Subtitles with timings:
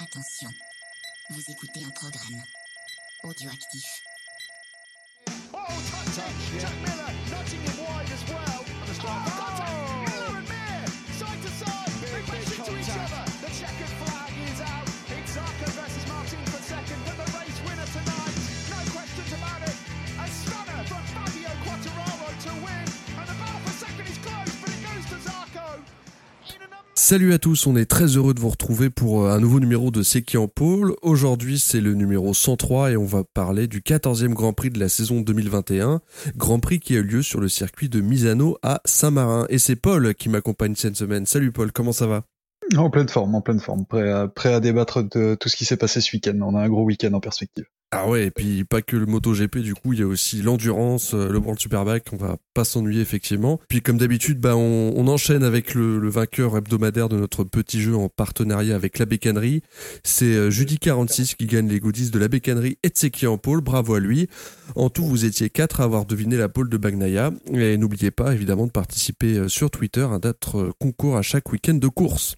[0.00, 0.50] Attention,
[1.30, 2.42] vous écoutez un programme
[3.22, 4.02] audioactif.
[5.52, 8.64] Oh, touch Jack Miller nudging him wide as well.
[9.06, 9.93] Oh,
[27.06, 29.90] Salut à tous, on est très heureux de vous retrouver pour euh, un nouveau numéro
[29.90, 30.94] de C'est qui en pôle.
[31.02, 34.88] Aujourd'hui, c'est le numéro 103 et on va parler du 14e Grand Prix de la
[34.88, 36.00] saison 2021.
[36.34, 39.44] Grand Prix qui a eu lieu sur le circuit de Misano à Saint-Marin.
[39.50, 41.26] Et c'est Paul qui m'accompagne cette semaine.
[41.26, 42.22] Salut Paul, comment ça va?
[42.74, 43.84] En pleine forme, en pleine forme.
[43.84, 46.38] Prêt à, prêt à débattre de tout ce qui s'est passé ce week-end.
[46.40, 47.66] On a un gros week-end en perspective.
[47.90, 51.14] Ah ouais, et puis pas que le MotoGP, du coup, il y a aussi l'endurance,
[51.14, 53.60] euh, le World Superbike, on va pas s'ennuyer effectivement.
[53.68, 58.08] Puis comme d'habitude, bah, on, enchaîne avec le, vainqueur hebdomadaire de notre petit jeu en
[58.08, 59.62] partenariat avec la bécannerie.
[60.02, 63.94] C'est euh, Judy46 qui gagne les goodies de la bécannerie et Tseki en pôle, bravo
[63.94, 64.28] à lui.
[64.76, 67.32] En tout, vous étiez quatre à avoir deviné la pôle de Bagnaia.
[67.52, 71.52] Et n'oubliez pas évidemment de participer euh, sur Twitter à notre euh, concours à chaque
[71.52, 72.36] week-end de course.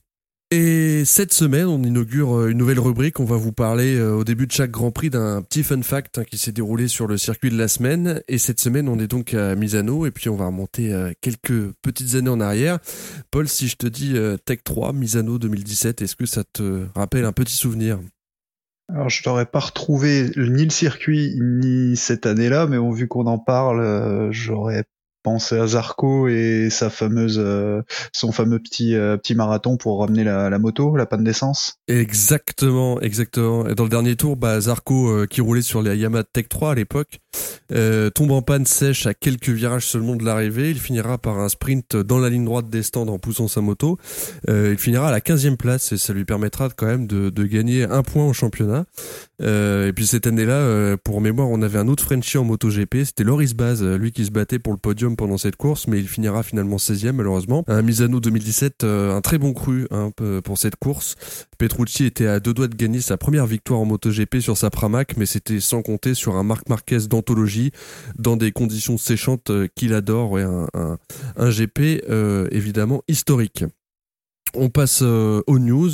[0.52, 3.18] Et cette semaine, on inaugure euh, une nouvelle rubrique.
[3.18, 6.18] On va vous parler euh, au début de chaque Grand Prix d'un petit fun fact
[6.18, 8.22] hein, qui s'est déroulé sur le circuit de la semaine.
[8.28, 11.72] Et cette semaine, on est donc à Misano et puis on va remonter euh, quelques
[11.82, 12.78] petites années en arrière.
[13.32, 17.32] Paul, si je te dis Tech 3, Misano 2017, est-ce que ça te rappelle un
[17.32, 17.98] petit souvenir?
[18.88, 23.38] Alors, je n'aurais pas retrouvé ni le circuit, ni cette année-là, mais vu qu'on en
[23.38, 24.84] parle, j'aurais
[25.26, 27.82] pensé à Zarco et sa fameuse, euh,
[28.12, 31.80] son fameux petit, euh, petit marathon pour ramener la, la moto, la panne d'essence.
[31.88, 33.66] Exactement, exactement.
[33.66, 36.70] Et dans le dernier tour, bah, Zarco, euh, qui roulait sur les Yamaha Tech 3
[36.70, 37.18] à l'époque,
[37.72, 40.70] euh, tombe en panne sèche à quelques virages seulement de l'arrivée.
[40.70, 43.98] Il finira par un sprint dans la ligne droite des stands en poussant sa moto.
[44.48, 47.84] Euh, il finira à la 15e place et ça lui permettra quand même de, gagner
[47.84, 48.86] un point au championnat.
[49.42, 53.24] Euh, et puis cette année-là, pour mémoire, on avait un autre Frenchie en MotoGP, c'était
[53.24, 56.42] Loris Baz, lui qui se battait pour le podium pendant cette course, mais il finira
[56.42, 57.64] finalement 16e malheureusement.
[57.68, 60.10] Un Misano 2017, euh, un très bon cru hein,
[60.44, 61.16] pour cette course.
[61.58, 65.16] Petrucci était à deux doigts de gagner sa première victoire en MotoGP sur sa Pramac,
[65.16, 67.08] mais c'était sans compter sur un Marc Marquez
[68.18, 73.64] dans des conditions séchantes euh, qu'il adore, ouais, un, GP euh, évidemment historique.
[74.54, 75.90] On passe euh, aux news.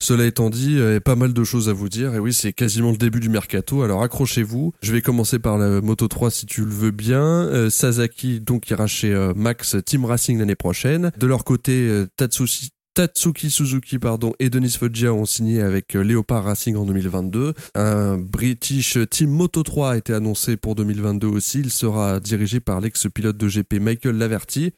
[0.00, 2.14] Cela étant dit, il y a pas mal de choses à vous dire.
[2.14, 3.82] Et oui, c'est quasiment le début du mercato.
[3.82, 4.72] Alors accrochez-vous.
[4.82, 7.68] Je vais commencer par la Moto 3 si tu le veux bien.
[7.70, 11.12] Sasaki donc ira chez Max Team Racing l'année prochaine.
[11.18, 12.70] De leur côté, Tatsushi
[13.00, 17.54] Tatsuki Suzuki pardon et Denis Foggia ont signé avec euh, Leopard Racing en 2022.
[17.74, 21.60] Un British Team Moto 3 a été annoncé pour 2022 aussi.
[21.60, 24.74] Il sera dirigé par l'ex-pilote de GP Michael Laverty.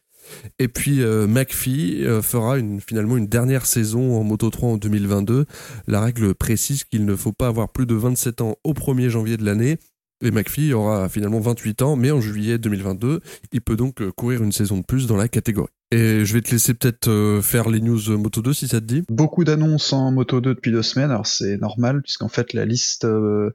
[0.60, 5.46] Et puis euh, McPhee euh, fera finalement une dernière saison en Moto 3 en 2022.
[5.88, 9.36] La règle précise qu'il ne faut pas avoir plus de 27 ans au 1er janvier
[9.36, 9.78] de l'année.
[10.24, 13.18] Et McPhee aura finalement 28 ans, mais en juillet 2022,
[13.50, 15.72] il peut donc courir une saison de plus dans la catégorie.
[15.92, 18.80] Et je vais te laisser peut-être euh, faire les news euh, Moto 2 si ça
[18.80, 19.04] te dit.
[19.10, 23.04] Beaucoup d'annonces en Moto 2 depuis deux semaines, alors c'est normal, puisqu'en fait la liste
[23.04, 23.50] euh,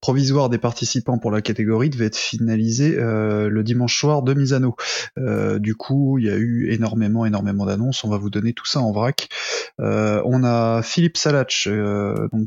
[0.00, 4.76] provisoire des participants pour la catégorie devait être finalisée le dimanche soir de Misano.
[5.58, 8.80] Du coup, il y a eu énormément, énormément d'annonces, on va vous donner tout ça
[8.80, 9.28] en vrac.
[9.78, 11.68] On a Philippe Salach,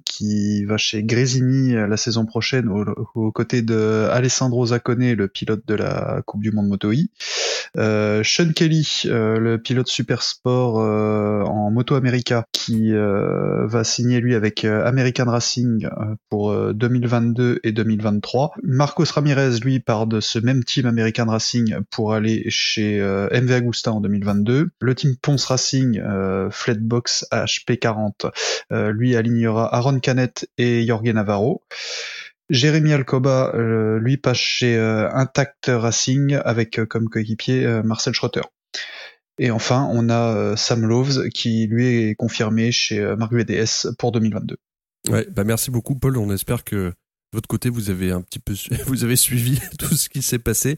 [0.05, 2.69] qui va chez Grésini la saison prochaine,
[3.15, 7.09] aux, côtés de Alessandro Zaccone, le pilote de la Coupe du Monde Moto I.
[7.75, 9.03] Sean Kelly,
[9.38, 14.85] le pilote super sport euh, en Moto America, qui euh, va signer lui avec euh,
[14.85, 15.89] American Racing
[16.29, 18.53] pour euh, 2022 et 2023.
[18.63, 23.91] Marcos Ramirez, lui, part de ce même team American Racing pour aller chez MV Agusta
[23.91, 24.69] en 2022.
[24.79, 26.01] Le team Ponce Racing,
[26.51, 28.31] Flatbox HP40,
[28.71, 31.63] euh, lui alignera Aaron Canet et Jorge Navarro.
[32.50, 38.41] Jérémy Alcoba, lui, passe chez euh, Intact Racing avec comme coéquipier Marcel Schroeter.
[39.39, 43.95] Et enfin, on a euh, Sam Loves qui lui est confirmé chez euh, Mark VDS
[43.97, 44.57] pour 2022.
[45.09, 46.18] Ouais, bah merci beaucoup Paul.
[46.18, 46.94] On espère que de
[47.33, 48.53] votre côté vous avez un petit peu
[48.85, 50.77] vous avez suivi tout ce qui s'est passé.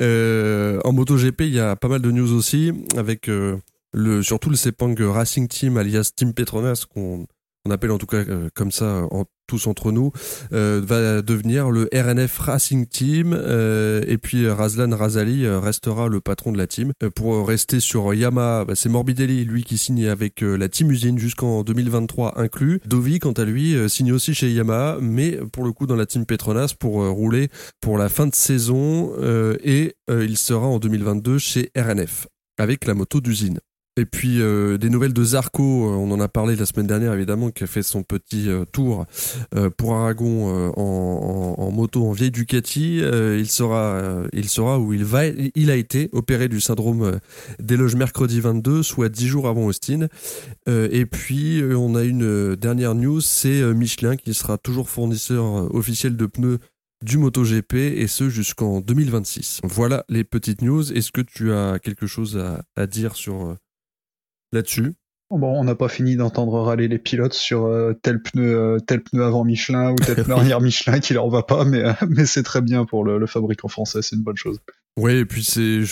[0.00, 4.56] Euh, en MotoGP, il y a pas mal de news aussi avec le surtout le
[4.56, 7.26] Sepang Racing Team alias Team Petronas qu'on
[7.66, 10.12] on appelle en tout cas comme ça en, tous entre nous,
[10.52, 16.20] euh, va devenir le RNF Racing Team euh, et puis euh, Razlan Razali restera le
[16.20, 16.92] patron de la team.
[17.16, 21.64] Pour rester sur Yamaha, bah, c'est Morbidelli lui qui signe avec la team usine jusqu'en
[21.64, 22.80] 2023 inclus.
[22.86, 26.26] Dovi quant à lui signe aussi chez Yamaha mais pour le coup dans la team
[26.26, 27.48] Petronas pour rouler
[27.80, 29.12] pour la fin de saison
[29.64, 33.58] et il sera en 2022 chez RNF avec la moto d'usine.
[34.00, 37.12] Et puis euh, des nouvelles de Zarco, euh, on en a parlé la semaine dernière
[37.12, 39.04] évidemment, qui a fait son petit euh, tour
[39.76, 42.98] pour Aragon en, moto en vieille Ducati.
[42.98, 45.26] il sera, il sera où il va.
[45.26, 47.18] Il a été opéré du syndrome
[47.58, 50.08] des loges mercredi 22, soit 10 jours avant Austin.
[50.66, 56.26] et puis on a une dernière news, c'est Michelin qui sera toujours fournisseur officiel de
[56.26, 56.58] pneus
[57.04, 59.60] du MotoGP et ce jusqu'en 2026.
[59.64, 60.92] Voilà les petites news.
[60.92, 62.42] Est-ce que tu as quelque chose
[62.76, 63.56] à dire sur
[64.52, 64.94] là-dessus.
[65.30, 69.00] Bon, on n'a pas fini d'entendre râler les pilotes sur euh, tel pneu, euh, tel
[69.00, 72.26] pneu avant Michelin ou tel pneu arrière Michelin qui leur va pas, mais, euh, mais
[72.26, 74.58] c'est très bien pour le, le fabricant français, c'est une bonne chose.
[74.98, 75.82] Oui, et puis c'est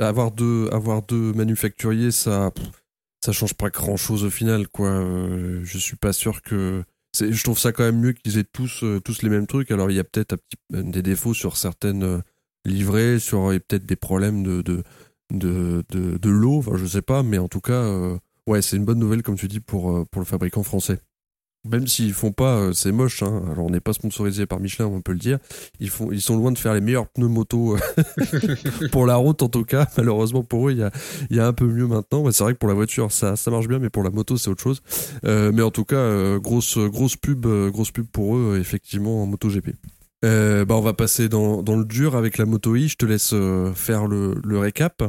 [0.00, 2.50] avoir deux avoir deux manufacturiers, ça
[3.24, 5.00] ça change pas grand chose au final, quoi.
[5.62, 6.82] je suis pas sûr que
[7.14, 9.70] je trouve ça quand même mieux qu'ils aient tous tous les mêmes trucs.
[9.70, 10.36] Alors il y a peut-être
[10.70, 12.22] des défauts sur certaines
[12.64, 14.82] livrées, sur peut-être des problèmes de, de
[15.32, 18.16] de, de, de l'eau, enfin, je sais pas, mais en tout cas, euh,
[18.46, 20.98] ouais, c'est une bonne nouvelle, comme tu dis, pour, euh, pour le fabricant français.
[21.68, 23.42] Même s'ils font pas, euh, c'est moche, hein.
[23.50, 25.38] alors on n'est pas sponsorisé par Michelin, on peut le dire.
[25.80, 27.76] Ils, font, ils sont loin de faire les meilleurs pneus moto
[28.92, 29.86] pour la route, en tout cas.
[29.98, 30.92] Malheureusement pour eux, il y a,
[31.30, 32.30] y a un peu mieux maintenant.
[32.30, 34.48] c'est vrai que pour la voiture, ça, ça marche bien, mais pour la moto, c'est
[34.48, 34.80] autre chose.
[35.24, 39.70] mais en tout cas, grosse, grosse, pub, grosse pub pour eux, effectivement, en MotoGP.
[40.24, 42.88] Euh, bah on va passer dans, le dur avec la Moto I.
[42.88, 45.04] Je te laisse euh, faire le, récap.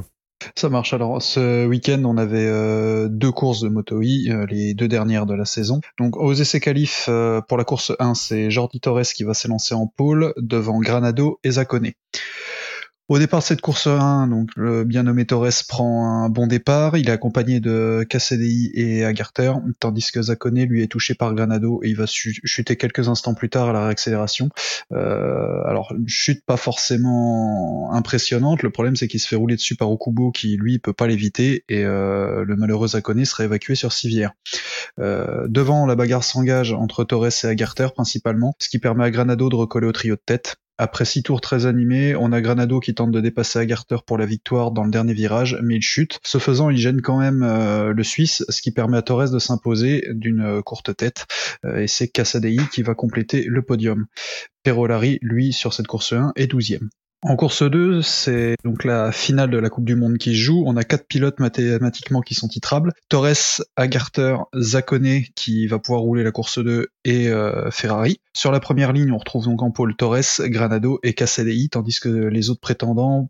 [0.56, 0.94] Ça marche.
[0.94, 5.34] Alors ce week-end, on avait euh, deux courses de Moto euh, les deux dernières de
[5.34, 5.82] la saison.
[5.98, 7.10] Donc aux essais qualifs
[7.48, 11.52] pour la course 1, c'est Jordi Torres qui va s'élancer en pôle devant Granado et
[11.52, 11.92] Zacone.
[13.10, 16.96] Au départ de cette course 1, donc le bien nommé Torres prend un bon départ.
[16.96, 21.82] Il est accompagné de KCDI et Agarter, tandis que Zacone lui est touché par Granado
[21.84, 24.50] et il va chuter quelques instants plus tard à la réaccélération.
[24.92, 28.62] Euh, alors une chute pas forcément impressionnante.
[28.62, 31.64] Le problème c'est qu'il se fait rouler dessus par Okubo qui lui peut pas l'éviter
[31.68, 34.34] et euh, le malheureux Zacone serait évacué sur civière.
[35.00, 39.50] Euh, devant, la bagarre s'engage entre Torres et Agarter principalement, ce qui permet à Granado
[39.50, 40.58] de recoller au trio de tête.
[40.82, 44.26] Après six tours très animés, on a Granado qui tente de dépasser Agarter pour la
[44.26, 46.22] victoire dans le dernier virage, mais il chute.
[46.24, 49.40] Ce faisant, il gêne quand même euh, le Suisse, ce qui permet à Torres de
[49.40, 51.28] s'imposer d'une euh, courte tête.
[51.66, 54.06] Euh, et c'est Cassadei qui va compléter le podium.
[54.64, 56.80] Perolari, lui, sur cette course 1, est 12
[57.22, 60.64] en course 2, c'est donc la finale de la Coupe du Monde qui joue.
[60.66, 62.94] On a quatre pilotes mathématiquement qui sont titrables.
[63.10, 68.22] Torres, Agarter, Zacone qui va pouvoir rouler la course 2 et euh, Ferrari.
[68.34, 72.08] Sur la première ligne, on retrouve donc en pôle Torres, Granado et Cassadei, tandis que
[72.08, 73.30] les autres prétendants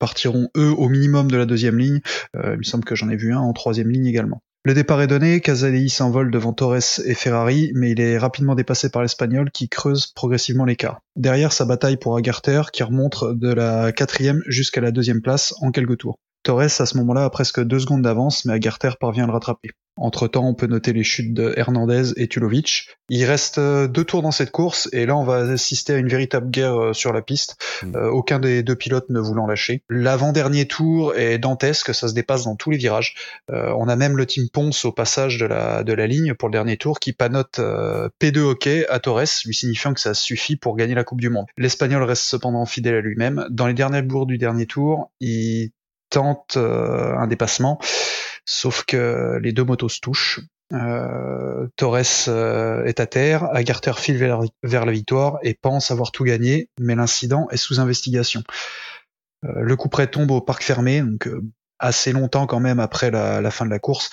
[0.00, 2.00] partiront eux au minimum de la deuxième ligne.
[2.34, 4.42] Euh, il me semble que j'en ai vu un en troisième ligne également.
[4.64, 8.90] Le départ est donné, Casadei s'envole devant Torres et Ferrari, mais il est rapidement dépassé
[8.90, 11.00] par l'Espagnol qui creuse progressivement l'écart.
[11.16, 15.72] Derrière, sa bataille pour Agarter qui remonte de la quatrième jusqu'à la deuxième place en
[15.72, 16.20] quelques tours.
[16.42, 19.70] Torres, à ce moment-là, a presque deux secondes d'avance, mais Agarter parvient à le rattraper.
[19.96, 22.88] Entre-temps, on peut noter les chutes de Hernandez et Tulovic.
[23.10, 26.08] Il reste euh, deux tours dans cette course, et là, on va assister à une
[26.08, 27.96] véritable guerre euh, sur la piste, mm.
[27.96, 29.82] euh, aucun des deux pilotes ne voulant lâcher.
[29.90, 33.14] L'avant-dernier tour est dantesque, ça se dépasse dans tous les virages.
[33.50, 36.52] on a même le team Ponce au passage de la, de la ligne pour le
[36.52, 40.94] dernier tour qui panote P2 hockey à Torres, lui signifiant que ça suffit pour gagner
[40.94, 41.46] la Coupe du Monde.
[41.58, 43.46] L'Espagnol reste cependant fidèle à lui-même.
[43.50, 45.70] Dans les derniers bourgs du dernier tour, il
[46.12, 47.78] tente un dépassement
[48.44, 50.40] Sauf que les deux motos se touchent.
[50.72, 56.24] Euh, Torres euh, est à terre, Agarter file vers, la victoire et pense avoir tout
[56.24, 58.42] gagné, mais l'incident est sous investigation.
[59.44, 61.28] Euh, le coup près tombe au parc fermé, donc
[61.78, 64.10] assez longtemps quand même après la, fin de la course.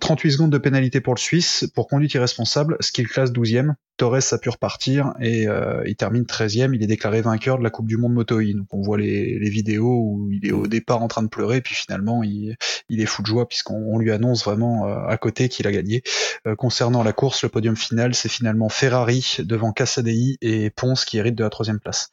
[0.00, 3.74] 38 secondes de pénalité pour le Suisse pour conduite irresponsable, ce classe 12e.
[3.96, 6.74] Torres a pu repartir et euh, il termine 13e.
[6.74, 8.52] Il est déclaré vainqueur de la Coupe du Monde Moto E.
[8.52, 11.74] Donc on voit les, vidéos où il est au départ en train de pleurer, puis
[11.74, 12.56] finalement il,
[12.90, 16.02] est fou de joie puisqu'on lui annonce vraiment euh, à côté qu'il a gagné.
[16.46, 21.18] Euh, concernant la course, le podium final, c'est finalement Ferrari devant Cassadei et Ponce qui
[21.18, 22.10] hérite de la troisième place.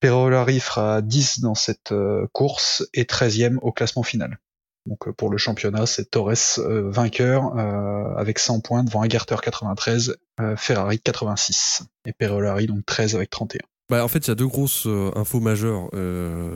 [0.00, 1.92] Perolari fera 10 dans cette
[2.32, 4.38] course et 13e au classement final.
[4.88, 9.36] Donc euh, pour le championnat, c'est Torres euh, vainqueur euh, avec 100 points devant Agarter
[9.40, 10.16] 93,
[10.56, 13.58] Ferrari 86 et Perolari donc 13 avec 31.
[13.90, 15.90] Bah, en fait, il y a deux grosses infos majeures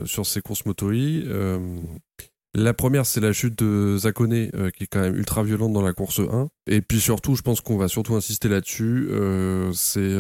[0.04, 0.90] sur ces courses moto
[2.54, 5.94] la première, c'est la chute de Zakone, qui est quand même ultra violente dans la
[5.94, 6.48] course 1.
[6.66, 9.08] Et puis surtout, je pense qu'on va surtout insister là-dessus,
[9.72, 10.14] c'est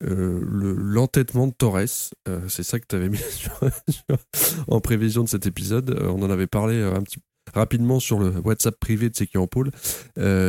[0.00, 2.10] l'entêtement de Torres.
[2.48, 3.20] c'est ça que tu avais mis
[4.68, 5.98] en prévision de cet épisode.
[6.02, 7.20] on en avait parlé un petit
[7.54, 9.48] rapidement sur le WhatsApp privé de ceux qui en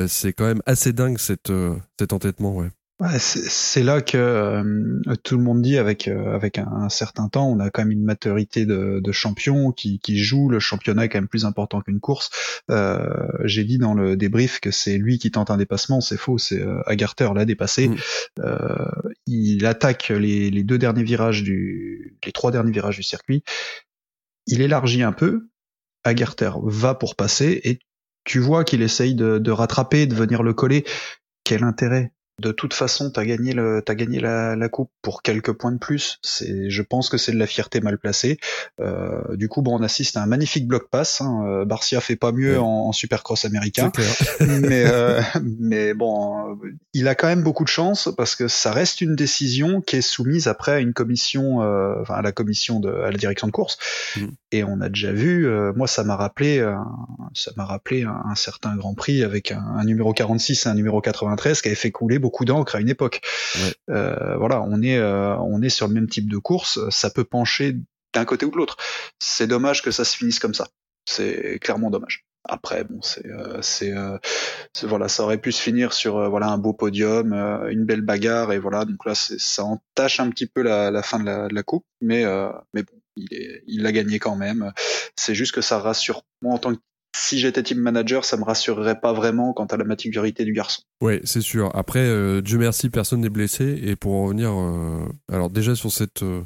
[0.08, 1.52] c'est quand même assez dingue cette,
[2.00, 2.70] cet entêtement, ouais.
[3.00, 7.48] Ouais, c'est là que euh, tout le monde dit avec euh, avec un, certain temps,
[7.48, 10.50] on a quand même une maturité de, de champion qui, qui joue.
[10.50, 12.32] Le championnat est quand même plus important qu'une course.
[12.72, 13.08] Euh,
[13.44, 16.40] J'ai dit dans le débrief que c'est lui qui tente un dépassement, c'est faux.
[16.40, 17.90] C'est euh, Agarter l'a dépassé.
[17.90, 17.96] Mm.
[18.40, 18.86] Euh,
[19.28, 23.44] il attaque les, les deux derniers virages du, les trois derniers virages du circuit.
[24.48, 25.50] Il élargit un peu.
[26.04, 27.78] Agarter va pour passer et
[28.24, 30.84] tu vois qu'il essaye de, de rattraper, de venir le coller.
[31.44, 32.12] Quel intérêt?
[32.40, 35.80] De toute façon, t'as gagné le, t'as gagné la, la, coupe pour quelques points de
[35.80, 36.20] plus.
[36.22, 38.38] C'est, je pense que c'est de la fierté mal placée.
[38.80, 41.20] Euh, du coup, bon, on assiste à un magnifique bloc pass.
[41.22, 41.44] Hein.
[41.48, 43.92] Euh, Barcia fait pas mieux en, en, Supercross américain,
[44.40, 45.20] mais euh,
[45.60, 46.60] mais bon,
[46.94, 50.02] il a quand même beaucoup de chance parce que ça reste une décision qui est
[50.02, 53.52] soumise après à une commission, euh, enfin à la commission de, à la direction de
[53.52, 53.80] course.
[54.16, 54.28] Mm.
[54.52, 56.64] Et on a déjà vu, euh, moi, ça m'a rappelé,
[57.34, 61.02] ça m'a rappelé un, certain Grand Prix avec un, un, numéro 46 et un numéro
[61.02, 63.22] 93 qui avait fait couler beaucoup d'encre à une époque.
[63.90, 67.24] Euh, voilà, on est euh, on est sur le même type de course, ça peut
[67.24, 67.76] pencher
[68.14, 68.78] d'un côté ou de l'autre.
[69.20, 70.68] C'est dommage que ça se finisse comme ça.
[71.06, 72.26] C'est clairement dommage.
[72.50, 74.18] Après, bon, c'est, euh,
[74.74, 77.34] c'est, voilà, ça aurait pu se finir sur voilà un beau podium,
[77.70, 78.86] une belle bagarre et voilà.
[78.86, 82.24] Donc là, ça entache un petit peu la, fin de la, coupe, mais
[82.74, 84.72] mais bon, il est, il l'a gagné quand même.
[85.18, 86.80] C'est juste que ça rassure moi en tant que
[87.18, 90.82] si j'étais team manager, ça me rassurerait pas vraiment quant à la maturité du garçon.
[91.02, 91.72] Ouais, c'est sûr.
[91.76, 93.80] Après, euh, Dieu merci, personne n'est blessé.
[93.84, 96.44] Et pour en revenir, euh, alors déjà sur cette euh,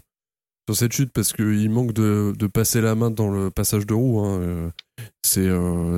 [0.68, 3.94] sur cette chute, parce qu'il manque de, de, passer la main dans le passage de
[3.94, 4.20] roue.
[4.20, 4.72] Hein,
[5.24, 5.50] c'est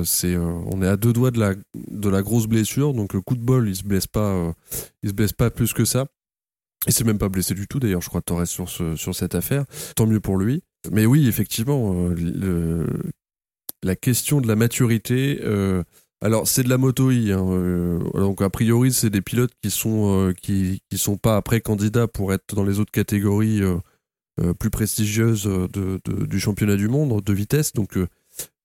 [0.04, 3.36] c'est on est à deux doigts de la de la grosse blessure, donc le coup
[3.36, 4.54] de bol, il se blesse pas,
[5.02, 6.06] il se blesse pas plus que ça.
[6.86, 9.34] Il s'est même pas blessé du tout d'ailleurs, je crois Torres sur ce, sur cette
[9.34, 9.64] affaire.
[9.96, 10.62] Tant mieux pour lui.
[10.90, 12.86] Mais oui, effectivement, le,
[13.84, 15.40] la question de la maturité.
[15.42, 15.82] Euh,
[16.20, 19.70] alors c'est de la moto I, hein, euh, donc a priori c'est des pilotes qui
[19.70, 23.60] sont euh, qui qui sont pas après candidats pour être dans les autres catégories
[24.58, 27.72] plus prestigieuses de, du championnat du monde de vitesse.
[27.72, 27.98] Donc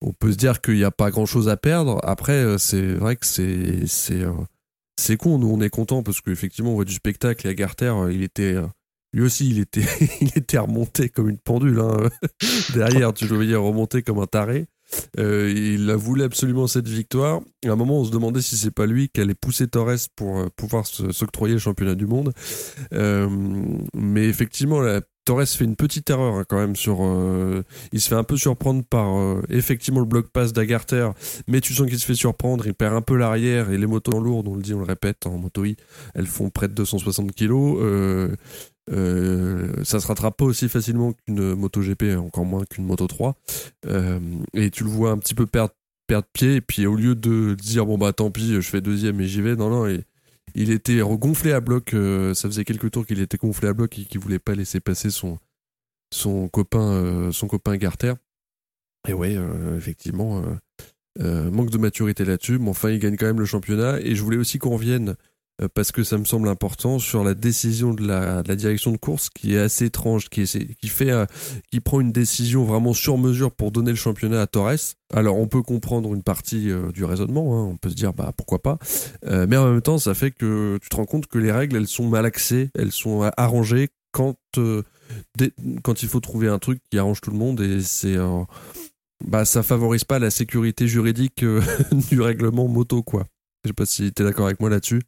[0.02, 2.00] on peut se dire qu'il n'y a pas grand chose à perdre.
[2.04, 4.24] Après c'est vrai que c'est c'est
[4.98, 5.38] c'est con.
[5.38, 8.56] Nous on est content parce qu'effectivement on voit du spectacle et Agarter il était
[9.12, 9.82] lui aussi, il était,
[10.22, 11.80] il était remonté comme une pendule.
[11.80, 12.10] Hein.
[12.74, 14.68] Derrière, tu le voyais remonter comme un taré.
[15.18, 17.42] Euh, il a voulu absolument cette victoire.
[17.66, 20.40] À un moment, on se demandait si c'est pas lui qui allait pousser Torres pour
[20.40, 22.34] euh, pouvoir s'octroyer le championnat du monde.
[22.94, 23.28] Euh,
[23.94, 24.82] mais effectivement,
[25.26, 27.00] Torres fait une petite erreur hein, quand même sur.
[27.92, 29.08] il se fait un peu surprendre par
[29.50, 31.10] effectivement le bloc pass d'Agarter,
[31.48, 32.66] mais tu sens qu'il se fait surprendre.
[32.66, 35.28] Il perd un peu l'arrière et les motos lourdes, on le dit, on le répète
[35.28, 35.76] en moto I,
[36.16, 37.78] elles font près de 260 kilos.
[37.82, 38.36] Euh,
[38.90, 43.36] ça se rattrape pas aussi facilement qu'une moto GP, encore moins qu'une moto 3.
[43.86, 44.20] Euh,
[44.54, 45.74] et tu le vois un petit peu perdre,
[46.34, 49.28] pied, et puis au lieu de dire bon bah tant pis, je fais deuxième et
[49.28, 50.04] j'y vais, non, non, et,
[50.56, 54.00] il était gonflé à bloc, euh, ça faisait quelques tours qu'il était gonflé à bloc
[54.00, 55.38] et qu'il voulait pas laisser passer son,
[56.50, 58.14] copain, son copain Garter.
[59.08, 59.38] Et ouais,
[59.78, 60.44] effectivement,
[61.20, 64.38] manque de maturité là-dessus, mais enfin il gagne quand même le championnat, et je voulais
[64.38, 65.14] aussi qu'on revienne euh,
[65.68, 69.56] parce que ça me semble important sur la décision de la, direction de course qui
[69.56, 71.26] est assez étrange, qui, fait, euh,
[71.72, 74.96] qui prend une décision vraiment sur mesure pour donner le championnat à Torres.
[75.14, 77.64] Alors on peut comprendre une partie euh, du raisonnement, hein.
[77.72, 78.78] on peut se dire bah pourquoi pas,
[79.24, 81.88] mais en même temps ça fait que tu te rends compte que les règles elles
[81.88, 84.38] sont mal axées, elles sont arrangées quand
[85.84, 88.18] quand il faut trouver un truc qui arrange tout le monde et c'est
[89.26, 91.44] bah ça favorise pas la sécurité juridique
[92.10, 93.26] du règlement moto quoi.
[93.64, 95.02] Je sais pas si tu es d'accord avec moi là-dessus.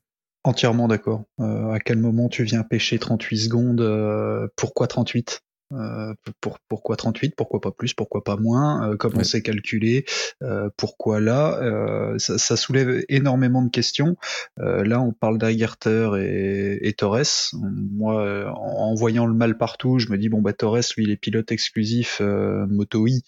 [0.44, 1.24] Entièrement d'accord.
[1.40, 5.44] Euh, à quel moment tu viens pêcher 38 secondes euh, Pourquoi 38
[5.74, 7.94] euh, pour, pourquoi 38 Pourquoi pas plus?
[7.94, 8.92] Pourquoi pas moins?
[8.92, 10.06] Euh, Comment c'est calculé?
[10.42, 11.60] Euh, Pourquoi là?
[11.62, 14.16] Euh, ça, ça, soulève énormément de questions.
[14.58, 17.52] là, on parle d'Agerter et, et, Torres.
[17.54, 21.18] Moi, en, voyant le mal partout, je me dis bon bah Torres, lui, il est
[21.18, 23.24] pilote exclusif Moto I.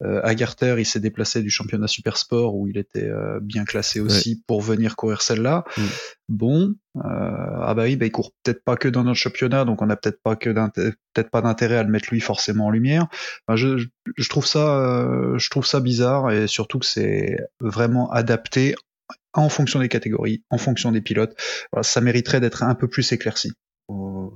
[0.00, 4.60] Agerter, il s'est déplacé du championnat Super Sport où il était bien classé aussi pour
[4.60, 5.64] venir courir celle-là.
[5.76, 5.82] Mm.
[6.32, 9.90] Bon, ah bah oui, bah il court peut-être pas que dans notre championnat, donc on
[9.90, 13.08] a peut-être pas que peut-être pas d'intérêt à le mettre lui forcément en lumière.
[13.54, 13.84] je,
[14.16, 18.74] je, trouve ça, euh, je trouve ça bizarre et surtout que c'est vraiment adapté
[19.34, 21.38] en fonction des catégories, en fonction des pilotes.
[21.70, 23.52] Voilà, ça mériterait d'être un peu plus éclairci.
[23.90, 24.30] Euh,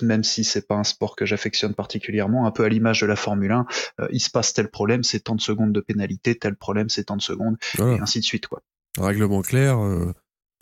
[0.00, 3.16] même si c'est pas un sport que j'affectionne particulièrement, un peu à l'image de la
[3.16, 3.66] Formule 1,
[4.00, 7.04] euh, il se passe tel problème, c'est tant de secondes de pénalité, tel problème, c'est
[7.04, 8.62] tant de secondes, et ainsi de suite, quoi.
[8.96, 9.78] règlement clair,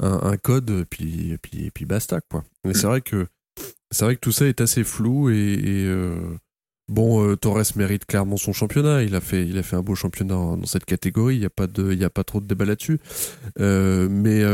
[0.00, 2.44] un, code, puis, puis, puis basta, quoi.
[2.64, 3.26] Mais c'est vrai que
[3.90, 6.36] c'est vrai que tout ça est assez flou et, euh,
[6.88, 9.02] bon, euh, Torres mérite clairement son championnat.
[9.02, 11.36] Il a fait, il a fait un beau championnat dans cette catégorie.
[11.36, 13.00] Il n'y a pas de, il y a pas trop de débat là-dessus.
[13.58, 14.44] Euh, mais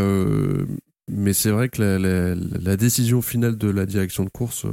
[1.09, 4.67] mais c'est vrai que la, décision finale de la direction de course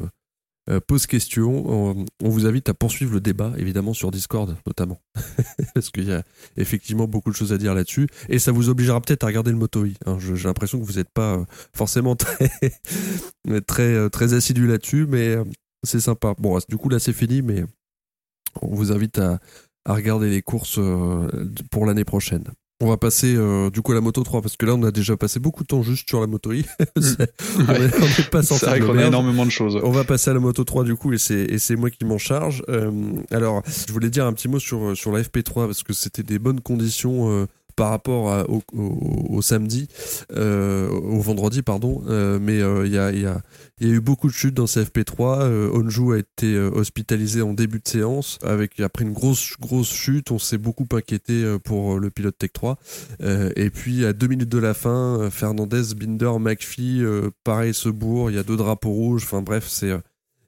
[0.70, 2.06] euh, pose question.
[2.22, 5.02] On, vous invite à poursuivre le débat, évidemment, sur Discord, notamment.
[5.74, 6.24] Parce qu'il y a
[6.58, 8.08] effectivement beaucoup de choses à dire là-dessus.
[8.30, 10.18] Et ça vous obligera peut-être à regarder le moto hein.
[10.20, 12.50] J'ai l'impression que vous n'êtes pas euh, forcément très,
[13.68, 15.36] très, euh, très assidu là-dessus, mais
[15.84, 16.34] c'est sympa.
[16.38, 17.66] Bon, du coup, là, c'est fini, mais
[18.62, 19.40] on vous invite à
[19.86, 20.80] regarder les courses
[21.72, 22.46] pour l'année prochaine.
[22.82, 24.92] On va passer euh, du coup à la moto 3 parce que là on a
[24.92, 26.66] déjà passé beaucoup de temps juste sur la moto I.
[26.98, 27.88] on n'est
[28.32, 29.80] pas C'est vrai qu'on a énormément de choses.
[29.84, 32.04] On va passer à la moto 3 du coup et c'est et c'est moi qui
[32.04, 32.64] m'en charge.
[32.70, 32.92] Euh,
[33.32, 36.40] alors je voulais dire un petit mot sur sur la FP3 parce que c'était des
[36.40, 39.88] bonnes conditions euh, par rapport au, samedi,
[40.32, 42.04] euh, au vendredi, pardon.
[42.08, 43.42] Euh, mais il euh, y, a, y, a,
[43.80, 45.72] y, a, eu beaucoup de chutes dans CFP3.
[45.74, 50.32] Onju a été hospitalisé en début de séance avec après une grosse grosse chute.
[50.32, 52.78] On s'est beaucoup inquiété pour le pilote Tech 3.
[53.56, 57.04] et puis à deux minutes de la fin, Fernandez, Binder, McPhee,
[57.44, 58.32] pareil se bourre.
[58.32, 59.24] Il y a deux drapeaux rouges.
[59.26, 59.94] Enfin bref, c'est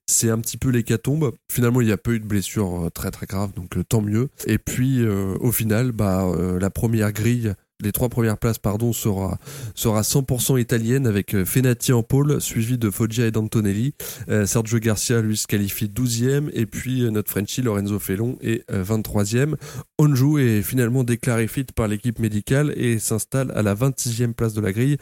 [0.08, 1.34] c'est un petit peu l'hécatombe.
[1.50, 4.02] Finalement, il n'y a pas eu de blessure euh, très très grave, donc euh, tant
[4.02, 4.30] mieux.
[4.46, 6.26] Et puis, euh, au final, bah,
[6.60, 9.38] la première grille les trois premières places pardon sera
[9.74, 13.94] sera 100% italienne avec euh, Fenati en pôle suivi de Foggia et d'Antonelli
[14.30, 18.70] euh, Sergio Garcia lui se qualifie 12e et puis euh, notre Frenchie Lorenzo Felon est
[18.72, 19.56] 23e
[20.00, 24.62] Onju est finalement déclaré fit par l'équipe médicale et s'installe à la 26e place de
[24.62, 24.98] la grille.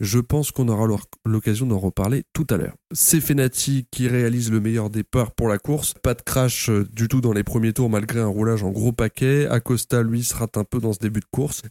[0.00, 0.86] Je pense qu'on aura
[1.24, 2.74] l'occasion d'en reparler tout à l'heure.
[2.92, 5.94] C'est Fenati qui réalise le meilleur départ pour la course.
[6.02, 9.46] Pas de crash du tout dans les premiers tours malgré un roulage en gros paquet.
[9.48, 11.62] Acosta lui se un peu dans ce début de course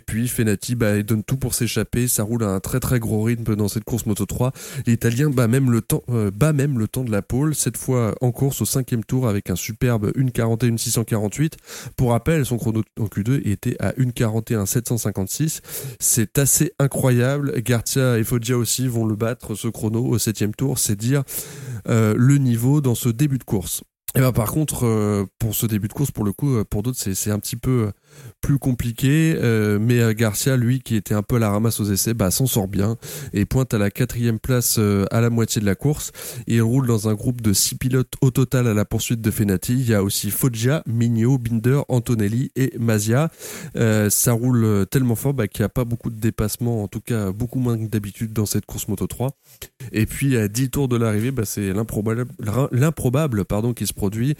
[0.00, 2.08] et puis Fenati, bah, il donne tout pour s'échapper.
[2.08, 4.50] Ça roule à un très très gros rythme dans cette course Moto 3.
[4.86, 7.54] L'Italien bat même le temps, euh, bat même le temps de la pole.
[7.54, 11.58] Cette fois en course au cinquième tour avec un superbe 1.41 648.
[11.96, 15.60] Pour rappel, son chrono en Q2 était à 1.41 756.
[16.00, 17.60] C'est assez incroyable.
[17.60, 20.78] Garcia et Foggia aussi vont le battre ce chrono au septième tour.
[20.78, 21.24] C'est dire
[21.88, 23.82] euh, le niveau dans ce début de course.
[24.16, 26.98] Et ben par contre, euh, pour ce début de course, pour le coup, pour d'autres,
[26.98, 27.92] c'est un petit peu
[28.40, 29.36] plus compliqué.
[29.36, 32.30] Euh, mais euh, Garcia, lui, qui était un peu à la ramasse aux essais, bah,
[32.30, 32.96] s'en sort bien
[33.32, 36.12] et pointe à la quatrième place euh, à la moitié de la course.
[36.46, 39.74] il roule dans un groupe de six pilotes au total à la poursuite de Fenati.
[39.74, 43.30] Il y a aussi Foggia, Mignot, Binder, Antonelli et Mazia.
[43.74, 47.32] ça roule tellement fort bah, qu'il n'y a pas beaucoup de dépassements, en tout cas
[47.32, 49.30] beaucoup moins que d'habitude dans cette course Moto 3.
[49.92, 52.26] Et puis à 10 tours de l'arrivée, bah, c'est l'improbable,
[53.74, 54.34] qui se produit.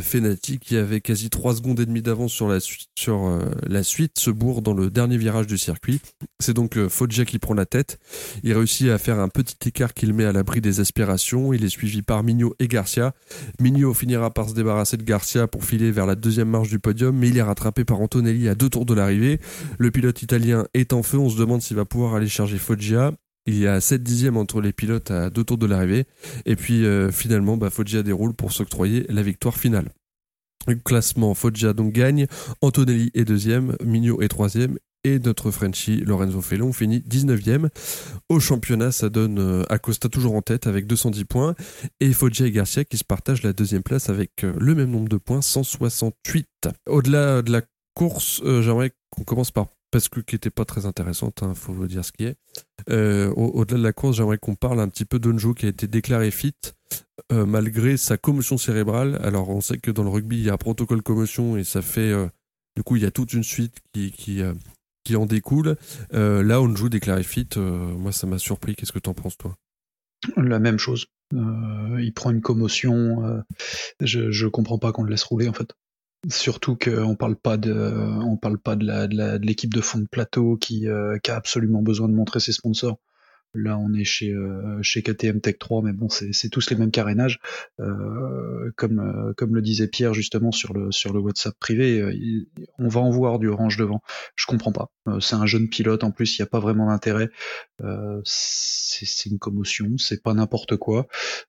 [0.00, 4.30] Fenati qui avait quasi 3 secondes et demie d'avance sur la sur la suite se
[4.30, 6.00] bourre dans le dernier virage du circuit.
[6.40, 7.98] C'est donc euh, Foggia qui prend la tête.
[8.42, 11.52] Il réussit à faire un petit écart qu'il met à l'abri des aspirations.
[11.52, 13.14] Il est suivi par Mignot et Garcia.
[13.60, 17.16] Mignot finira par se débarrasser de Garcia pour filer vers la deuxième marche du podium,
[17.16, 19.40] mais il est rattrapé par Antonelli à deux tours de l'arrivée.
[19.78, 21.18] Le pilote italien est en feu.
[21.18, 23.12] On se demande s'il va pouvoir aller charger Foggia.
[23.46, 26.04] Il y a 7 dixièmes entre les pilotes à deux tours de l'arrivée.
[26.46, 29.88] Et puis euh, finalement, bah, Foggia déroule pour s'octroyer la victoire finale.
[30.84, 32.26] Classement, Foggia donc gagne,
[32.60, 37.68] Antonelli est deuxième, Mignot est troisième et notre Frenchie Lorenzo Felon finit 19e.
[38.28, 41.54] Au championnat, ça donne euh, Acosta toujours en tête avec 210 points
[42.00, 45.08] et Foggia et Garcia qui se partagent la deuxième place avec euh, le même nombre
[45.08, 46.46] de points, 168.
[46.86, 47.62] Au-delà de la
[47.94, 51.54] course, euh, j'aimerais qu'on commence par parce que qui n'était pas très intéressante, il hein,
[51.54, 52.36] faut vous dire ce qui est.
[52.88, 56.30] Au-delà de la course, j'aimerais qu'on parle un petit peu d'Onjo qui a été déclaré
[56.30, 56.54] fit.
[57.30, 59.18] Euh, malgré sa commotion cérébrale.
[59.22, 61.80] Alors on sait que dans le rugby il y a un protocole commotion et ça
[61.80, 62.26] fait euh,
[62.76, 64.52] du coup il y a toute une suite qui qui, euh,
[65.04, 65.76] qui en découle.
[66.10, 67.48] là on joue déclaré fit.
[67.56, 68.74] moi ça m'a surpris.
[68.74, 69.54] Qu'est-ce que t'en penses toi?
[70.36, 71.06] La même chose.
[71.32, 73.42] il prend une commotion.
[74.00, 75.72] je je comprends pas qu'on le laisse rouler en fait.
[76.30, 80.06] Surtout qu'on parle pas de, on parle pas de la de l'équipe de fond de
[80.06, 82.98] plateau qui a absolument besoin de montrer ses sponsors.
[83.54, 86.90] Là, on est chez euh, chez KTM Tech 3, mais bon, c'est tous les mêmes
[86.90, 87.38] carénages.
[87.80, 92.02] Euh, comme euh, comme le disait Pierre justement sur le sur le WhatsApp privé,
[92.78, 94.00] on va en voir du orange devant.
[94.36, 94.90] Je comprends pas.
[95.20, 97.28] c'est un jeune pilote en plus, il n'y a pas vraiment d'intérêt.
[98.24, 101.06] c'est une commotion, c'est pas n'importe quoi.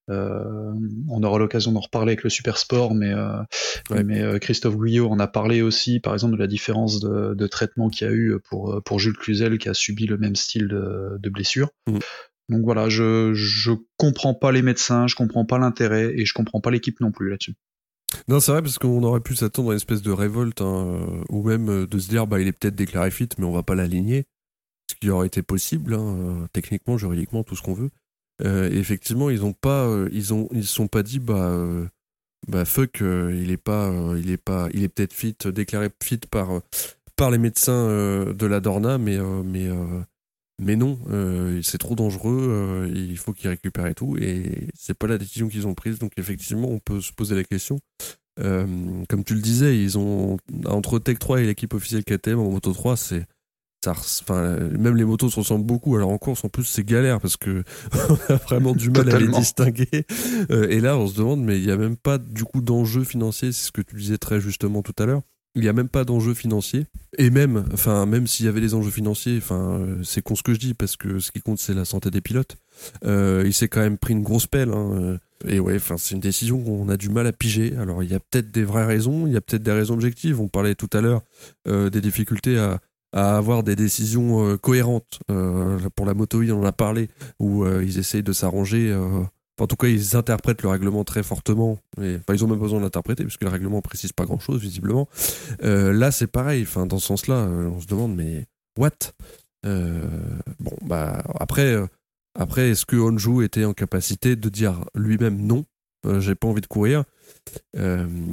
[0.09, 3.13] on aura l'occasion d'en reparler avec le Super Sport, mais
[3.91, 7.89] mais Christophe Guyot en a parlé aussi, par exemple de la différence de, de traitement
[7.89, 11.17] qu'il y a eu pour pour Jules Cluzel qui a subi le même style de,
[11.17, 11.69] de blessure.
[11.93, 11.99] Mm.
[12.49, 16.59] Donc voilà, je je comprends pas les médecins, je comprends pas l'intérêt et je comprends
[16.59, 17.55] pas l'équipe non plus là-dessus.
[18.27, 21.23] Non, c'est vrai parce qu'on aurait pu s'attendre à une espèce de révolte hein, euh,
[21.29, 23.63] ou même euh, de se dire bah il est peut-être déclaré fit mais on va
[23.63, 24.25] pas l'aligner,
[24.89, 27.89] ce qui aurait été possible hein, euh, techniquement, juridiquement, tout ce qu'on veut.
[28.43, 31.57] effectivement, ils ont pas, ils ont, ils se sont pas dit bah
[32.47, 36.61] bah fuck, il est pas, il est pas, il est peut-être fit, déclaré fit par
[37.15, 37.87] par les médecins
[38.33, 39.69] de la Dorna, mais mais
[40.59, 44.93] mais non, euh, c'est trop dangereux, euh, il faut qu'ils récupèrent et tout, et c'est
[44.93, 45.97] pas la décision qu'ils ont prise.
[45.99, 47.79] Donc effectivement, on peut se poser la question.
[48.39, 48.65] Euh,
[49.09, 52.71] comme tu le disais, ils ont entre Tech 3 et l'équipe officielle KTM en Moto
[52.71, 53.25] 3, c'est
[53.85, 55.95] enfin, même les motos se ressemblent beaucoup.
[55.95, 57.63] Alors en course, en plus, c'est galère parce que
[58.09, 60.05] on a vraiment du mal à les distinguer.
[60.49, 63.51] et là, on se demande, mais il y a même pas du coup d'enjeu financier.
[63.51, 65.23] C'est ce que tu disais très justement tout à l'heure
[65.55, 66.85] il n'y a même pas d'enjeu financier.
[67.17, 70.41] Et même, enfin, même s'il y avait des enjeux financiers, enfin, euh, c'est con ce
[70.41, 72.57] que je dis parce que ce qui compte c'est la santé des pilotes.
[73.05, 74.69] Euh, il s'est quand même pris une grosse pelle.
[74.69, 77.75] Hein, euh, et ouais, enfin, c'est une décision qu'on a du mal à piger.
[77.77, 80.41] Alors, il y a peut-être des vraies raisons, il y a peut-être des raisons objectives.
[80.41, 81.21] On parlait tout à l'heure
[81.67, 82.79] des difficultés à,
[83.11, 85.19] à avoir des décisions cohérentes.
[85.27, 88.97] pour la moto, on en a parlé, où ils essayent de s'arranger
[89.59, 91.77] en tout cas, ils interprètent le règlement très fortement.
[92.01, 95.07] Et, enfin, ils ont même besoin de l'interpréter, puisque le règlement précise pas grand-chose, visiblement.
[95.63, 96.63] Euh, là, c'est pareil.
[96.63, 98.91] Enfin, dans ce sens-là, euh, on se demande, mais what?
[99.65, 100.01] Euh,
[100.59, 101.75] Bon, bah après,
[102.37, 105.65] après, est-ce que Honju était en capacité de dire lui-même non?
[106.19, 107.03] J'ai pas envie de courir.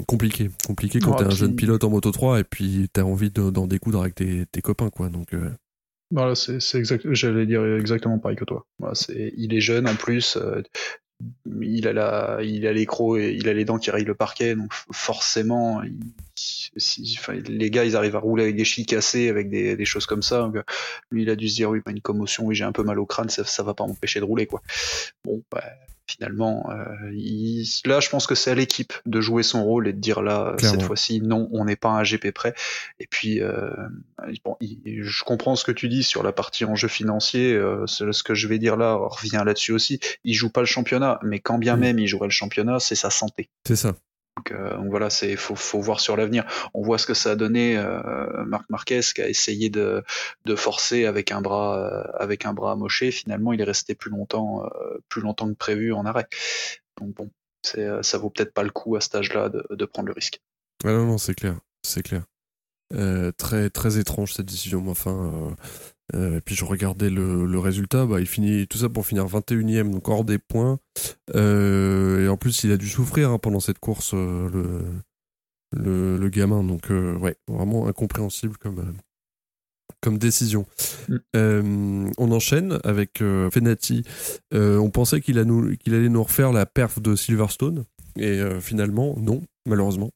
[0.09, 3.31] compliqué, compliqué quand tu t'es un jeune pilote en moto 3 et puis t'as envie
[3.31, 5.09] d'en découdre avec tes, tes copains, quoi.
[5.09, 5.37] Donc.
[6.11, 7.07] Voilà, c'est exact.
[7.13, 8.67] J'allais dire exactement pareil que toi.
[8.81, 8.95] Voilà,
[9.37, 10.37] il est jeune en plus
[11.61, 14.55] il a la, il a l'écro et il a les dents qui rayent le parquet,
[14.55, 15.83] donc forcément,
[17.49, 20.51] les gars, ils arrivent à rouler avec des chevilles cassées, avec des, choses comme ça.
[21.11, 22.99] lui, il a dû se dire, oui, pas une commotion, oui, j'ai un peu mal
[22.99, 24.63] au crâne, ça, ça va pas m'empêcher de rouler, quoi.
[25.25, 25.63] Bon, bah,
[26.11, 26.85] finalement, euh,
[27.85, 30.55] là, je pense que c'est à l'équipe de jouer son rôle et de dire là,
[30.59, 32.55] cette fois-ci, non, on n'est pas un GP prêt.
[32.99, 33.71] Et puis, euh,
[34.45, 37.53] bon, je comprends ce que tu dis sur la partie enjeu financier.
[37.55, 40.01] Euh, ce que je vais dire là revient là-dessus aussi.
[40.25, 41.81] Il joue pas le championnat, mais quand bien mm.
[41.81, 43.49] même il jouerait le championnat, c'est sa santé.
[43.67, 43.95] C'est ça.
[44.51, 46.45] Euh, donc, voilà, c'est faut, voir sur l'avenir.
[46.75, 47.77] On voit ce que ça a donné.
[47.77, 50.03] Euh, Marc Marquez qui a essayé de,
[50.57, 52.55] forcer avec un bras euh, avec un.
[53.13, 54.69] Finalement, il est resté plus longtemps
[55.09, 56.27] que prévu en arrêt.
[57.01, 57.31] Donc bon,
[57.63, 60.41] ça vaut peut-être pas le coup à cet âge-là de, prendre le risque.
[60.85, 62.23] non, non, c'est clair, c'est clair.
[63.37, 64.85] très très étrange cette décision.
[64.89, 65.55] Enfin, euh,
[66.15, 69.91] et puis je regardais le, le, résultat, bah, il finit tout ça pour finir 21ème,
[69.91, 70.79] donc hors des points.
[71.35, 74.81] Euh, et en plus, il a dû souffrir hein, pendant cette course, euh, le,
[75.77, 76.65] le, le, gamin.
[76.65, 78.95] Donc, euh, ouais, vraiment incompréhensible comme,
[80.01, 80.67] comme décision.
[81.09, 82.11] Mm.
[82.19, 84.05] on enchaîne avec Fenati.
[84.53, 87.85] on pensait qu'il allait nous refaire la perf de Silverstone.
[88.17, 90.11] Et finalement, non, malheureusement.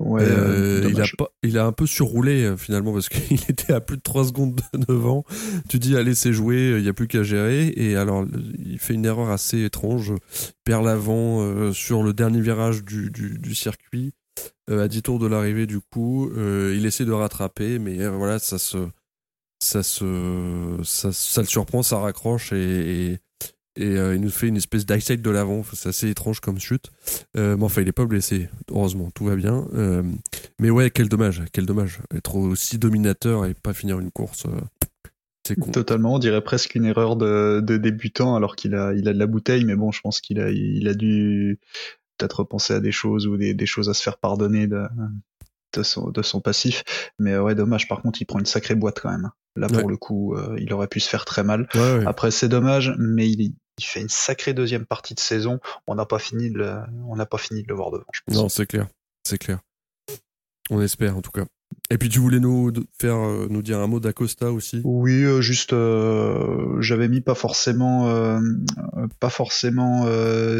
[0.00, 3.72] Ouais, euh, il, a pas, il a un peu surroulé euh, finalement parce qu'il était
[3.72, 5.24] à plus de 3 secondes devant.
[5.68, 7.72] Tu dis, allez, c'est joué, il n'y a plus qu'à gérer.
[7.76, 8.24] Et alors,
[8.58, 10.12] il fait une erreur assez étrange.
[10.16, 14.12] Il perd l'avant euh, sur le dernier virage du, du, du circuit,
[14.70, 16.30] à 10 tours de l'arrivée du coup.
[16.36, 18.78] il essaie de rattraper, mais voilà, ça se.
[19.60, 23.18] Ça, se, ça, ça, le surprend, ça raccroche et, et
[23.78, 25.62] et euh, il nous fait une espèce d'eyesight de l'avant.
[25.72, 26.90] C'est assez étrange comme chute.
[27.36, 28.48] Euh, mais enfin, il est pas blessé.
[28.70, 29.66] Heureusement, tout va bien.
[29.74, 30.02] Euh,
[30.58, 32.00] mais ouais, quel dommage, quel dommage.
[32.14, 34.46] Être aussi dominateur et pas finir une course.
[35.46, 35.70] c'est con.
[35.70, 39.28] Totalement, on dirait presque une erreur de, débutant alors qu'il a, il a de la
[39.28, 41.60] bouteille, mais bon, je pense qu'il a, il a dû
[42.16, 44.82] peut-être penser à des choses ou des, des choses à se faire pardonner de,
[45.74, 46.82] de son, de son passif.
[47.20, 47.86] Mais ouais, dommage.
[47.86, 49.30] Par contre, il prend une sacrée boîte quand même.
[49.54, 51.68] Là, pour le coup, il aurait pu se faire très mal.
[52.06, 55.60] Après, c'est dommage, mais il, il fait une sacrée deuxième partie de saison.
[55.86, 57.16] On n'a pas fini de le, on
[57.62, 58.04] de le voir devant.
[58.12, 58.34] Je pense.
[58.34, 58.88] Non, c'est clair,
[59.24, 59.60] c'est clair.
[60.70, 61.44] On espère en tout cas.
[61.90, 62.70] Et puis tu voulais nous
[63.00, 64.82] faire euh, nous dire un mot d'Acosta aussi?
[64.84, 68.38] Oui, euh, juste euh, j'avais mis pas forcément
[69.20, 70.06] pas forcément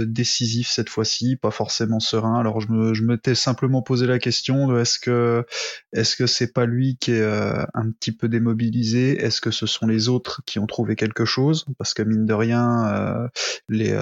[0.06, 2.38] décisif cette fois-ci, pas forcément serein.
[2.38, 5.44] Alors je me je m'étais simplement posé la question de est-ce que
[5.92, 9.22] est-ce que c'est pas lui qui est un petit peu démobilisé?
[9.22, 11.66] Est-ce que ce sont les autres qui ont trouvé quelque chose?
[11.76, 13.28] Parce que mine de rien
[13.68, 13.96] les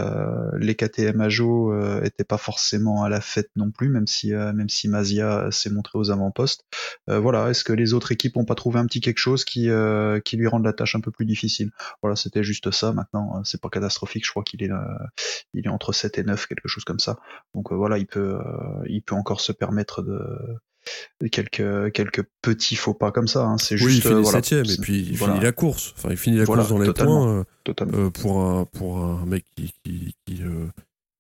[0.59, 4.89] les KTM Ajo étaient pas forcément à la fête non plus, même si même si
[4.89, 6.65] Mazia s'est montré aux avant-postes.
[7.17, 9.71] Euh, voilà, est-ce que les autres équipes n'ont pas trouvé un petit quelque chose qui,
[9.71, 11.71] euh, qui lui rende la tâche un peu plus difficile?
[12.03, 12.93] Voilà, c'était juste ça.
[12.93, 14.25] Maintenant, euh, c'est pas catastrophique.
[14.25, 14.71] Je crois qu'il est,
[15.55, 17.19] il est entre 7 et 9, quelque chose comme ça.
[17.55, 18.39] Donc voilà, il peut,
[18.89, 23.45] il peut encore se permettre de quelques quelques petits faux pas comme ça.
[23.45, 23.59] Hein.
[23.59, 24.05] C'est oui, juste.
[24.05, 25.95] il finit septième et puis il finit la course.
[25.97, 27.45] Enfin, il finit la course dans les points.
[28.15, 30.43] pour un pour un mec qui qui, qui,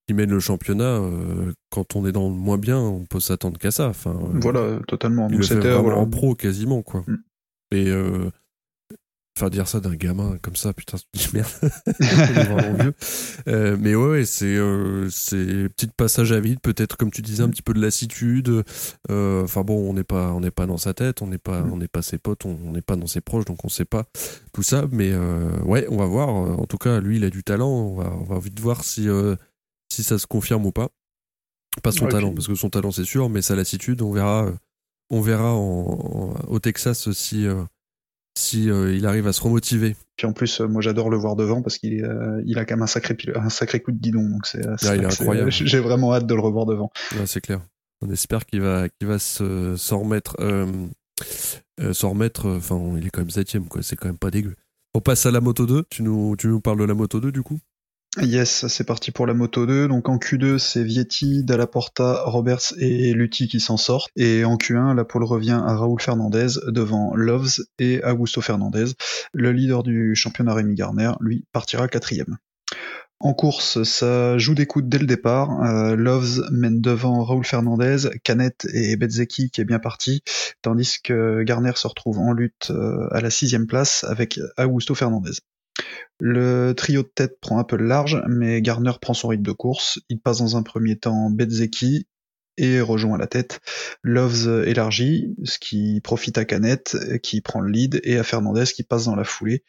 [0.07, 3.59] qui mène le championnat, euh, quand on est dans le moins bien, on peut s'attendre
[3.59, 3.89] qu'à ça.
[3.89, 5.29] Enfin, euh, voilà, totalement.
[5.31, 7.05] Il le fait vraiment en pro quasiment, quoi.
[7.07, 7.17] Mm.
[7.73, 8.31] Et, euh,
[9.37, 11.49] faire dire ça d'un gamin comme ça, putain, c'est merde.
[12.01, 12.95] Vraiment vieux.
[13.49, 17.43] Euh, mais ouais, ouais, c'est euh, c'est petit passage à vide, peut-être comme tu disais
[17.43, 18.65] un petit peu de lassitude.
[19.11, 21.63] Euh, Enfin bon, on n'est pas on n'est pas dans sa tête, on n'est pas
[21.71, 24.07] on n'est pas ses potes, on n'est pas dans ses proches, donc on sait pas
[24.53, 24.87] tout ça.
[24.91, 26.29] Mais euh, ouais, on va voir.
[26.29, 27.69] En tout cas, lui, il a du talent.
[27.69, 29.37] On va on va vite voir si euh,
[29.97, 30.89] si ça se confirme ou pas.
[31.83, 34.13] Pas son Ouais, talent, puis- parce que son talent c'est sûr, mais sa lassitude, on
[34.13, 34.47] verra.
[34.47, 34.53] euh,
[35.11, 37.63] On verra en- en- au Texas si euh,
[38.37, 39.95] si euh, il arrive à se remotiver.
[40.17, 41.93] Puis en plus, moi j'adore le voir devant parce qu'il
[42.45, 44.29] il a quand même un sacré, un sacré coup de guidon.
[44.29, 45.51] Donc c'est, Ah, incroyable.
[45.53, 46.91] J'ai vraiment hâte de le revoir devant.
[47.17, 47.61] Ouais, c'est clair.
[48.03, 50.89] On espère qu'il va, qu'il va se, s'en remettre, euh,
[51.93, 52.47] s'en remettre.
[52.47, 53.83] euh, Enfin, il est quand même septième, quoi.
[53.83, 54.55] C'est quand même pas dégueu.
[54.95, 55.85] On passe à la moto 2.
[55.91, 57.59] Tu nous, tu nous parles de la moto 2, du coup?
[58.23, 59.89] Yes, c'est parti pour la Moto 2.
[59.89, 64.11] Donc en Q2, c'est Vietti, Dalla Porta, Roberts et Lutti qui s'en sortent.
[64.17, 68.87] Et en Q1, la pole revient à Raoul Fernandez devant Loves et Augusto Fernandez.
[69.35, 72.39] Le leader du championnat Rémi Garner, lui, partira quatrième.
[73.21, 75.63] En course, ça joue des coudes dès le départ.
[75.63, 80.23] Euh, Loves mène devant Raoul Fernandez, Canet et Bezzecchi qui est bien parti,
[80.63, 85.33] tandis que Garner se retrouve en lutte euh, à la sixième place avec Augusto Fernandez.
[86.19, 89.53] Le trio de tête prend un peu le large, mais Garner prend son rythme de
[89.53, 90.01] course.
[90.09, 92.07] Il passe dans un premier temps Bezzecchi
[92.57, 93.61] et rejoint la tête.
[94.03, 98.83] Loves élargit, ce qui profite à Canet, qui prend le lead, et à Fernandez qui
[98.83, 99.63] passe dans la foulée,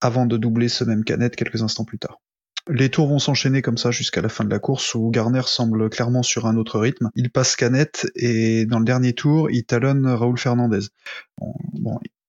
[0.00, 2.20] avant de doubler ce même Canet quelques instants plus tard.
[2.68, 5.88] Les tours vont s'enchaîner comme ça jusqu'à la fin de la course où Garner semble
[5.88, 7.10] clairement sur un autre rythme.
[7.14, 10.88] Il passe Canet et dans le dernier tour, il talonne Raoul Fernandez.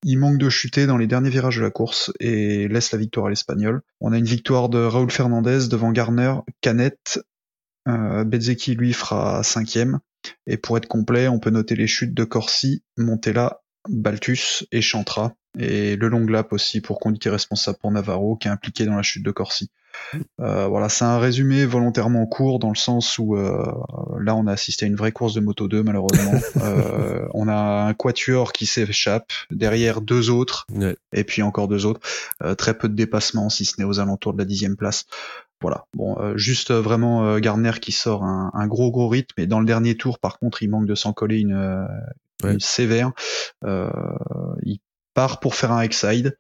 [0.04, 3.28] Il manque de chuter dans les derniers virages de la course et laisse la victoire
[3.28, 3.82] à l'Espagnol.
[4.00, 7.20] On a une victoire de Raoul Fernandez devant Garner, Canet,
[7.88, 8.24] euh,
[8.76, 10.00] lui fera cinquième.
[10.46, 15.34] Et pour être complet, on peut noter les chutes de Corsi, Montella, Baltus et Chantra.
[15.58, 19.04] Et le long lap aussi pour est responsable pour Navarro qui est impliqué dans la
[19.04, 19.72] chute de Corsi.
[20.40, 23.66] Euh, voilà, c'est un résumé volontairement court dans le sens où euh,
[24.20, 26.34] là on a assisté à une vraie course de Moto 2 malheureusement.
[26.64, 30.96] Euh, on a un quatuor qui s'échappe, derrière deux autres, Ouais.
[31.14, 32.00] et puis encore deux autres.
[32.44, 35.06] Euh, très peu de dépassements si ce n'est aux alentours de la dixième place.
[35.62, 35.86] Voilà.
[35.96, 39.40] Bon, euh, juste vraiment Garner qui sort un, un gros gros rythme.
[39.42, 41.88] Et dans le dernier tour, par contre, il manque de s'en coller une,
[42.44, 42.54] Ouais.
[42.54, 43.12] une sévère.
[43.66, 43.90] Euh,
[44.64, 44.80] il
[45.16, 46.38] part pour faire un X-side.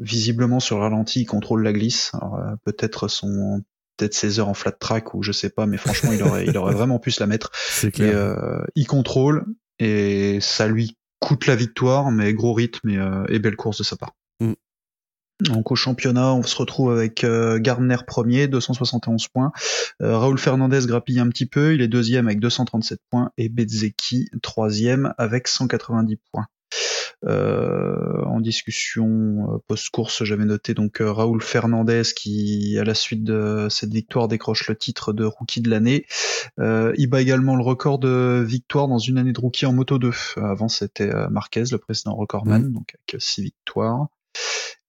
[0.00, 2.12] Visiblement sur le ralenti, il contrôle la glisse.
[2.14, 3.62] Euh, peut-être son
[3.96, 6.56] peut-être ses heures en flat track ou je sais pas, mais franchement, il aurait, il
[6.56, 7.50] aurait vraiment pu se la mettre.
[7.70, 8.16] C'est Et clair.
[8.16, 9.44] euh, il contrôle
[9.78, 13.84] et ça lui coûte la victoire, mais gros rythme et, euh, et belle course de
[13.84, 14.14] sa part.
[14.40, 14.54] Mm.
[15.40, 19.52] Donc au championnat, on se retrouve avec euh, Gardner premier, 271 points.
[20.02, 24.28] Euh, Raoul Fernandez grappille un petit peu, il est deuxième avec 237 points et Bezzecchi
[24.42, 26.46] troisième avec 190 points.
[27.26, 33.24] Euh, en discussion euh, post-course, j'avais noté donc euh, Raoul Fernandez qui, à la suite
[33.24, 36.06] de cette victoire, décroche le titre de rookie de l'année.
[36.58, 39.98] Euh, il bat également le record de victoire dans une année de rookie en Moto
[39.98, 40.10] 2.
[40.36, 44.08] Avant, c'était euh, Marquez, le précédent recordman, donc avec six victoires.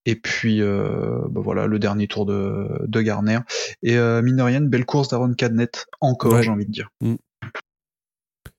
[0.05, 3.39] Et puis, euh, bah voilà, le dernier tour de, de Garner.
[3.83, 6.43] Et euh, mine de rien, une belle course d'Aaron Cadnet, encore, Ouais.
[6.43, 6.89] j'ai envie de dire.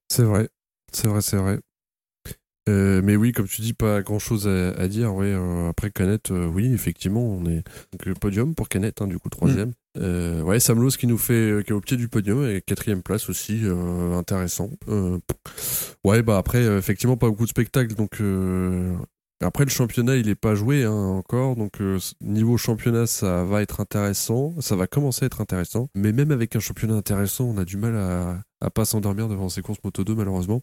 [0.09, 0.51] C'est vrai.
[0.93, 1.59] C'est vrai, c'est vrai.
[2.69, 5.15] Euh, mais oui, comme tu dis, pas grand chose à, dire.
[5.15, 9.09] Ouais, euh, après Canet, euh, oui, effectivement, on est donc, le podium pour Canet, hein,
[9.09, 9.73] du coup troisième.
[9.99, 13.29] Euh, ouais, qui nous fait, euh, qui est au pied du podium et quatrième place
[13.29, 14.71] aussi, euh, intéressant.
[14.89, 15.19] Euh,
[16.05, 18.97] ouais, bah après, euh, effectivement, pas beaucoup de spectacles, donc euh,
[19.43, 23.61] après le championnat, il est pas joué hein, encore, donc euh, niveau championnat, ça va
[23.61, 25.89] être intéressant, ça va commencer à être intéressant.
[25.95, 29.49] Mais même avec un championnat intéressant, on a du mal à, à pas s'endormir devant
[29.49, 30.63] ces courses Moto 2 malheureusement.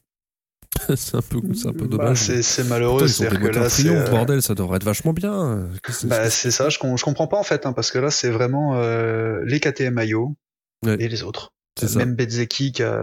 [0.96, 2.18] c'est un peu, c'est un peu Bah, dommage.
[2.18, 3.88] c'est c'est malheureux, c'est-à-dire que là, c'est...
[3.90, 5.70] Euh, bordel, ça devrait être vachement bien.
[6.06, 8.30] Bah, c'est ça, je, com- je comprends pas en fait, hein, parce que là, c'est
[8.30, 9.98] vraiment euh, les KTM
[10.86, 10.96] Ouais.
[11.00, 11.52] et les autres.
[11.80, 11.96] C'est.
[11.96, 13.02] Même Bezzecchi qui a,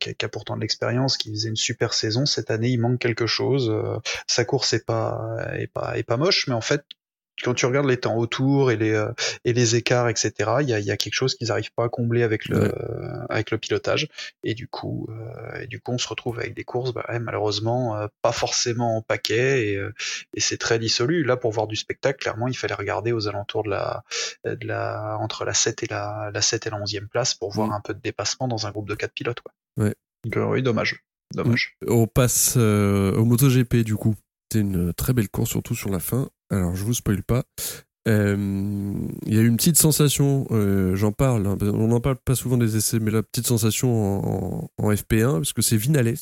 [0.00, 2.78] qui, a, qui a pourtant de l'expérience, qui faisait une super saison cette année, il
[2.80, 3.70] manque quelque chose.
[3.70, 5.20] Euh, sa course est pas
[5.58, 6.82] est pas est pas moche, mais en fait,
[7.44, 9.12] quand tu regardes les temps autour et les euh,
[9.44, 11.88] et les écarts, etc., il y a, y a quelque chose qu'ils n'arrivent pas à
[11.88, 12.72] combler avec le Ouais.
[12.74, 14.08] euh, avec le pilotage.
[14.44, 17.18] Et du coup, euh, et du coup, on se retrouve avec des courses, bah, ouais,
[17.18, 19.92] malheureusement, euh, pas forcément en paquet et, euh,
[20.34, 21.24] et c'est très dissolu.
[21.24, 24.02] Là, pour voir du spectacle, clairement, il fallait regarder aux alentours de la
[24.44, 27.68] de la entre la 7 et la la 7 et la 11e place pour voir
[27.68, 27.72] Mm.
[27.72, 29.40] un peu de dépassement dans un groupe de quatre pilotes.
[29.40, 29.52] Quoi.
[29.76, 29.94] Ouais.
[30.24, 31.02] Donc, oui, dommage.
[31.34, 31.76] Dommage.
[31.86, 34.14] On passe euh, au MotoGP du coup.
[34.50, 36.30] C'était une très belle course, surtout sur la fin.
[36.50, 37.44] Alors je vous spoil pas.
[38.08, 38.36] Euh,
[39.26, 42.36] Il y a eu une petite sensation, euh, j'en parle, hein, on n'en parle pas
[42.36, 46.14] souvent des essais, mais la petite sensation en, en- en FP1, parce que c'est Vinales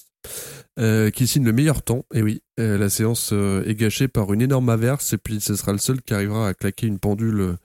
[0.78, 2.06] euh, qui signe le meilleur temps.
[2.14, 5.56] Et oui, euh, la séance euh, est gâchée par une énorme averse et puis ce
[5.56, 7.56] sera le seul qui arrivera à claquer une pendule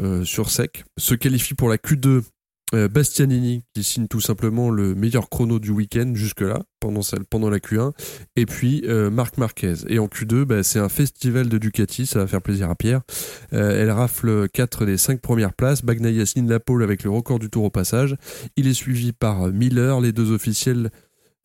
[0.00, 0.84] euh, sur sec.
[0.98, 2.22] Se qualifie pour la Q2 euh,
[2.72, 7.92] Bastianini qui signe tout simplement le meilleur chrono du week-end jusque-là, pendant, la Q1,
[8.36, 9.74] et puis euh, Marc Marquez.
[9.88, 13.02] Et en Q2, bah, c'est un festival de Ducati, ça va faire plaisir à Pierre.
[13.52, 17.38] Euh, elle rafle 4 des 5 premières places, Bagnaia signe la pole avec le record
[17.38, 18.16] du tour au passage.
[18.56, 20.90] Il est suivi par Miller, les deux officiels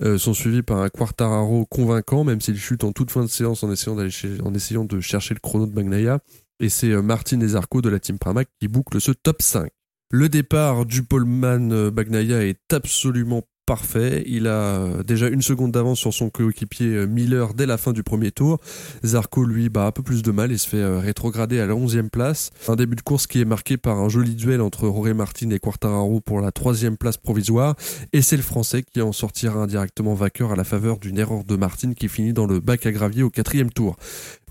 [0.01, 3.63] euh, sont suivis par un Quartararo convaincant, même s'il chute en toute fin de séance
[3.63, 6.19] en essayant, de chercher le chrono de Bagnaia.
[6.59, 9.69] Et c'est euh, Martin Zarco de la team Pramac qui boucle ce top 5.
[10.11, 14.23] Le départ du poleman Bagnaia est absolument parfait.
[14.25, 18.03] Il a déjà une seconde d'avance sur son coéquipier euh, Miller dès la fin du
[18.03, 18.59] premier tour.
[19.05, 21.73] Zarco, lui, bat un peu plus de mal et se fait euh, rétrograder à la
[21.73, 22.49] 11e place.
[22.67, 25.59] Un début de course qui est marqué par un joli duel entre Jorge Martin et
[25.59, 27.75] Quartararo pour la troisième place provisoire.
[28.11, 31.55] Et c'est le Français qui en sortira indirectement vainqueur à la faveur d'une erreur de
[31.55, 33.95] Martin qui finit dans le bac à gravier au quatrième tour.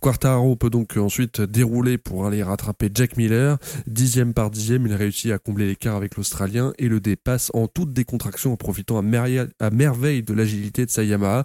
[0.00, 3.58] Quartararo peut donc ensuite dérouler pour aller rattraper Jack Miller.
[3.86, 7.92] Dixième par dixième, il réussit à combler l'écart avec l'Australien et le dépasse en toute
[7.92, 11.44] décontraction en profitant à, merveille de l'agilité de sa Yamaha.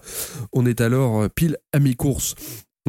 [0.54, 2.36] On est alors pile à mi-course.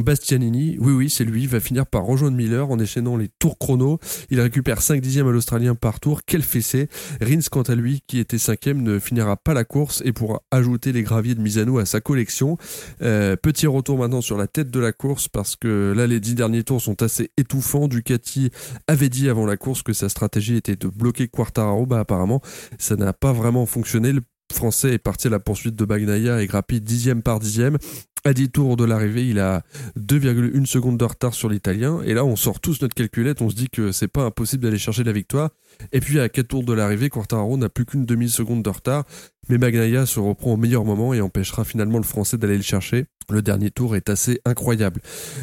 [0.02, 3.98] Bastianini, oui oui c'est lui, va finir par rejoindre Miller en déchaînant les tours chrono.
[4.28, 6.88] Il récupère 5 dixièmes à l'Australien par tour, quel fessé.
[7.20, 10.92] Rins quant à lui, qui était cinquième, ne finira pas la course et pourra ajouter
[10.92, 12.58] les graviers de Misano à sa collection.
[13.00, 16.34] Euh, petit retour maintenant sur la tête de la course parce que là les dix
[16.34, 17.88] derniers tours sont assez étouffants.
[17.88, 18.50] Ducati
[18.86, 22.42] avait dit avant la course que sa stratégie était de bloquer Quartararo, bah apparemment
[22.78, 24.12] ça n'a pas vraiment fonctionné.
[24.12, 24.20] Le
[24.52, 27.78] Français est parti à la poursuite de Bagnaia et grappille dixième par dixième.
[28.26, 29.62] À 10 tours de l'arrivée, il a
[29.96, 32.02] 2,1 secondes de retard sur l'Italien.
[32.02, 34.78] Et là, on sort tous notre calculette, on se dit que c'est pas impossible d'aller
[34.78, 35.50] chercher la victoire.
[35.92, 39.04] Et puis à 4 tours de l'arrivée, Quartararo n'a plus qu'une demi-seconde de retard.
[39.48, 43.06] Mais Bagnaia se reprend au meilleur moment et empêchera finalement le Français d'aller le chercher.
[43.28, 45.00] Le dernier tour est assez incroyable.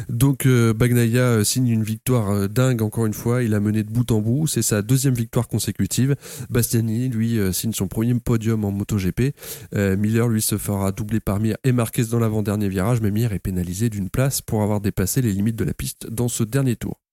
[0.08, 3.42] Donc euh, Bagnaia euh, signe une victoire euh, dingue encore une fois.
[3.42, 4.46] Il a mené de bout en bout.
[4.46, 6.16] C'est sa deuxième victoire consécutive.
[6.48, 9.34] Bastianini, lui, euh, signe son premier podium en MotoGP.
[9.74, 13.32] Euh, Miller, lui, se fera doubler par Mir et Marquez dans l'avant-dernier virage, mais Mir
[13.32, 16.76] est pénalisé d'une place pour avoir dépassé les limites de la piste dans ce dernier
[16.76, 17.03] tour.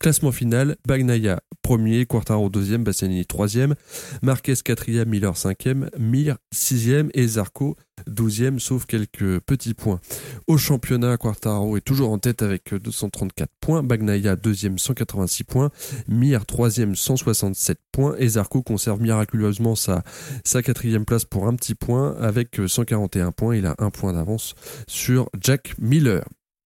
[0.00, 3.74] Classement final, Bagnaia premier, Quartaro deuxième, Bastianini troisième,
[4.22, 10.00] Marquez quatrième, Miller cinquième, Mir sixième et Zarco douzième, sauf quelques petits points.
[10.46, 15.70] Au championnat, Quartaro est toujours en tête avec 234 points, Bagnaia deuxième 186 points,
[16.08, 20.02] Mir troisième 167 points et Zarco conserve miraculeusement sa,
[20.44, 23.54] sa quatrième place pour un petit point avec 141 points.
[23.54, 24.54] Il a un point d'avance
[24.88, 26.24] sur Jack Miller.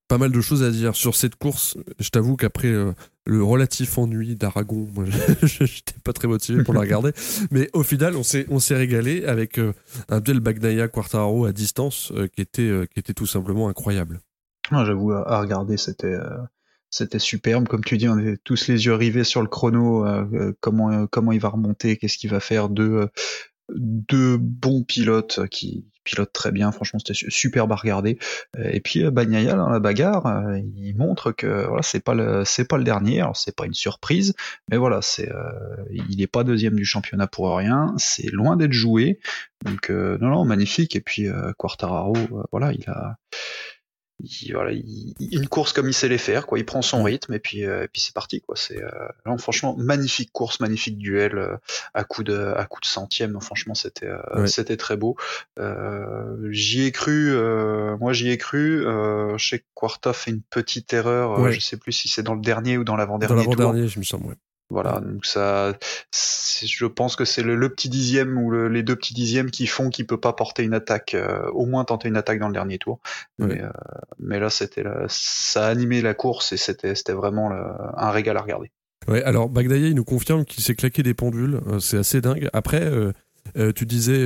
[0.09, 1.79] Pas mal de choses à dire sur cette course.
[1.99, 2.93] Je t'avoue qu'après euh,
[3.25, 5.05] le relatif ennui d'Aragon, moi,
[5.43, 7.13] je j'étais pas très motivé pour la regarder.
[7.51, 9.73] Mais au final, on s'est on s'est régalé avec euh,
[10.11, 14.21] un duel Bagnaia Quartaro à distance euh, qui était qui était tout simplement incroyable.
[14.71, 16.17] Moi, J'avoue, à, regarder, c'était
[16.91, 17.67] c'était superbe.
[17.67, 20.07] Comme tu dis, on était tous les yeux rivés sur le chrono.
[20.61, 22.69] comment comment il va remonter, qu'est-ce qu'il va faire.
[22.69, 23.07] Deux euh,
[23.71, 26.71] deux bons pilotes qui pilotent très bien.
[26.71, 28.19] Franchement, c'était su- superbe à regarder.
[28.59, 32.45] Et puis euh, Bagnaia dans la bagarre, euh, il montre que voilà, c'est pas le
[32.45, 33.21] c'est pas le dernier.
[33.21, 34.35] Alors c'est pas une surprise,
[34.71, 35.51] mais voilà, c'est euh,
[36.09, 37.95] il est pas deuxième du championnat pour rien.
[37.97, 39.19] C'est loin d'être joué.
[39.65, 40.95] Donc euh, non non magnifique.
[40.95, 42.15] Et puis euh, Quartararo,
[42.53, 43.17] voilà, il a
[44.21, 46.59] il- voilà, il- il- une course comme il sait les faire, quoi.
[46.59, 48.55] Il prend son rythme et puis, euh, et puis c'est parti, quoi.
[48.57, 48.89] C'est euh,
[49.27, 51.57] non, franchement magnifique course, magnifique duel euh,
[51.95, 53.41] à coup de à coup de centième.
[53.41, 54.47] Franchement, c'était euh, Ouais.
[54.47, 55.17] c'était très beau.
[55.59, 58.87] Euh, j'y ai cru, euh, moi j'y ai cru.
[58.87, 61.39] Euh, je sais que Quarta fait une petite erreur.
[61.41, 61.53] Ouais.
[61.53, 63.57] je sais plus si c'est dans le dernier ou dans Dans l'avant-dernier tour.
[63.57, 64.27] l'avant-dernier, je me semble.
[64.27, 64.35] ouais.
[64.71, 65.75] Voilà, donc ça,
[66.13, 69.67] je pense que c'est le, le petit dixième ou le- les deux petits dixièmes qui
[69.67, 72.55] font qu'il peut pas porter une attaque, euh, au moins tenter une attaque dans le
[72.55, 72.99] dernier tour.
[73.39, 73.69] Mais, euh,
[74.19, 78.71] mais là, c'était, ça a animé la course et c'était, vraiment un régal à regarder.
[79.07, 81.61] Ouais, alors Bagdaya, il nous confirme qu'il s'est claqué des pendules.
[81.69, 82.49] Euh, c'est assez dingue.
[82.55, 84.19] Après, euh, tu disais,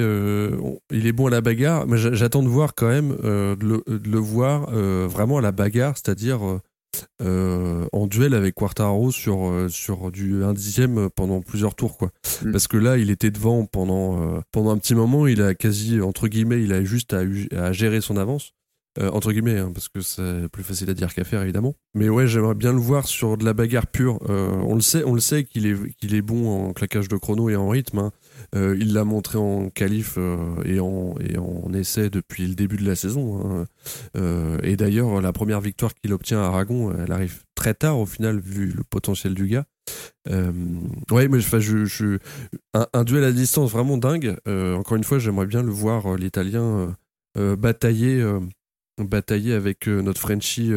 [0.92, 3.98] il est bon à la bagarre, mais j'a- j'attends de voir quand même, de, le,
[3.98, 6.60] de le voir vraiment à la bagarre, c'est-à-dire
[7.22, 11.96] euh, en duel avec Quartaro sur, euh, sur du 1 dixième pendant plusieurs tours.
[11.98, 12.10] quoi.
[12.44, 12.52] Mm.
[12.52, 16.00] Parce que là, il était devant pendant, euh, pendant un petit moment, il a quasi,
[16.00, 17.22] entre guillemets, il a juste à,
[17.56, 18.52] à gérer son avance.
[18.98, 21.74] Euh, entre guillemets, hein, parce que c'est plus facile à dire qu'à faire évidemment.
[21.94, 24.18] Mais ouais, j'aimerais bien le voir sur de la bagarre pure.
[24.28, 27.48] On le sait, on le sait qu'il est qu'il est bon en claquage de chrono
[27.48, 27.98] et en rythme.
[27.98, 28.12] hein.
[28.54, 32.76] Euh, il l'a montré en qualif euh, et en et en essai depuis le début
[32.76, 33.40] de la saison.
[33.44, 33.66] hein.
[34.16, 38.06] Euh, et d'ailleurs, la première victoire qu'il obtient à Aragon, elle arrive très tard au
[38.06, 39.64] final vu le potentiel du gars.
[41.10, 42.18] Ouais, mais je, je,
[42.74, 44.36] un, duel à distance vraiment dingue.
[44.46, 46.94] Encore une fois, j'aimerais bien le voir l'Italien.
[47.36, 48.22] batailler,
[48.98, 50.72] batailler avec notre Frenchie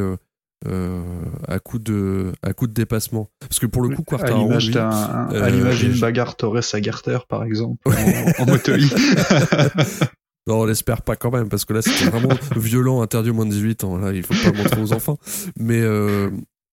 [0.67, 4.75] à coup de à coup de dépassement parce que pour le coup Quartaro à l'image
[4.75, 8.71] à l'image d'une bagarre Torres Agarter par exemple en, en moto
[10.47, 13.45] Non, on l'espère pas quand même, parce que là, c'était vraiment violent, interdit au moins
[13.45, 13.97] de 18 ans.
[13.97, 15.17] Là, il faut pas montrer aux enfants.
[15.57, 16.31] Mais, euh,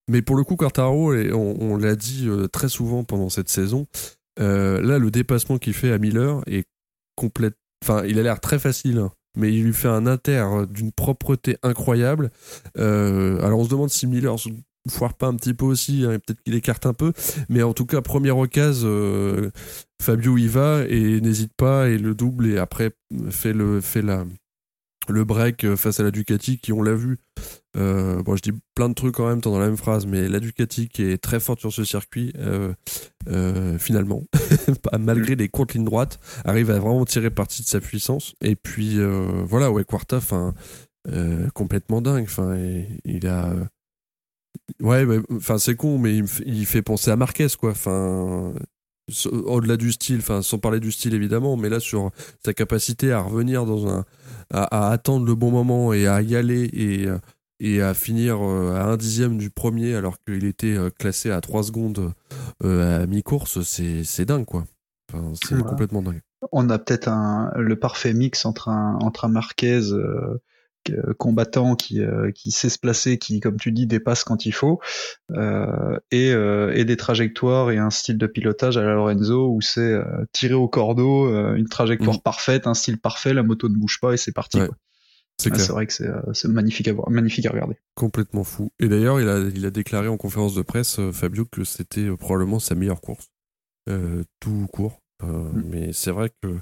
[0.09, 3.85] mais pour le coup, Quartaro, et on, l'a dit euh, très souvent pendant cette saison,
[4.39, 6.65] euh, là, le dépassement qu'il fait à Miller est
[7.15, 7.55] complète.
[7.83, 11.57] Enfin, il a l'air très facile, hein, mais il lui fait un inter d'une propreté
[11.63, 12.31] incroyable.
[12.75, 14.37] alors, on se demande si Miller
[14.87, 17.13] foire pas un petit peu aussi, hein, peut-être qu'il écarte un peu,
[17.49, 19.51] mais en tout cas, première occasion, euh,
[20.01, 22.91] Fabio y va et n'hésite pas et le double et après
[23.29, 24.25] fait la,
[25.09, 27.17] le break face à la Ducati qui, on l'a vu,
[27.77, 30.39] euh, bon, je dis plein de trucs en même dans la même phrase, mais la
[30.39, 34.23] Ducati qui est très forte sur ce circuit, euh, finalement,
[34.99, 38.35] malgré les courtes lignes droites, arrive à vraiment tirer parti de sa puissance.
[38.41, 38.99] Et puis
[39.45, 40.53] voilà, ouais, Quarta, enfin,
[41.53, 42.25] complètement dingue.
[42.25, 42.57] Enfin,
[43.05, 43.53] il a
[44.79, 47.71] Ouais, enfin c'est con, mais il, fait penser à Marquez, quoi.
[47.71, 48.53] Enfin,
[49.25, 52.11] au-delà du style, enfin sans parler du style évidemment, mais là sur
[52.45, 54.05] sa capacité à revenir dans un,
[54.51, 57.07] à, attendre le bon moment et à y aller et
[57.59, 61.41] et à finir euh, à un dixième du premier alors qu'il était euh, classé à
[61.41, 62.13] 3 secondes
[62.63, 64.65] euh, à mi-course, c'est dingue quoi.
[65.11, 66.21] Enfin, c'est complètement dingue.
[66.51, 70.41] On a peut-être un le parfait mix entre un entre un Marquez euh,
[71.17, 74.79] combattant qui, euh, qui sait se placer, qui, comme tu dis, dépasse quand il faut,
[75.31, 79.99] euh, et, et, des trajectoires et un style de pilotage à la Lorenzo où c'est
[80.31, 82.21] tirer au cordeau, une trajectoire mm.
[82.21, 84.59] parfaite, un style parfait, la moto ne bouge pas et c'est parti.
[85.37, 87.77] C'est vrai que c'est magnifique à voir, magnifique à regarder.
[87.95, 88.71] Complètement fou.
[88.79, 92.59] Et d'ailleurs, il a, il a déclaré en conférence de presse, Fabio, que c'était probablement
[92.59, 93.29] sa meilleure course,
[94.39, 95.01] tout court.
[95.23, 95.61] Mm.
[95.65, 96.59] Mais c'est vrai que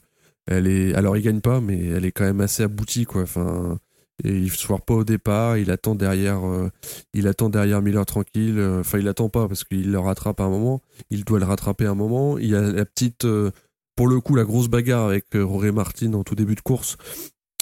[0.48, 3.24] elle est, alors il gagne pas, mais elle est quand même assez aboutie, quoi.
[3.24, 3.80] Enfin,
[4.24, 6.70] et il se foire pas au départ, il attend derrière, euh,
[7.14, 8.58] Miller tranquille.
[8.58, 10.82] Euh, enfin, il attend pas parce qu'il le rattrape à un moment.
[11.10, 12.38] Il doit le rattraper à un moment.
[12.38, 13.52] Il y a la petite, euh,
[13.96, 16.98] pour le coup, la grosse bagarre avec Roré Martin en tout début de course.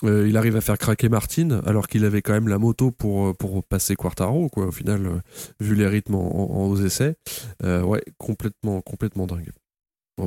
[0.03, 3.95] il arrive à faire craquer Martin alors qu'il avait quand même la moto pour passer
[3.95, 4.49] Quartaro.
[4.55, 5.21] Au final,
[5.59, 7.15] vu les rythmes en, en, aux essais,
[7.63, 9.51] ouais, complètement complètement dingue.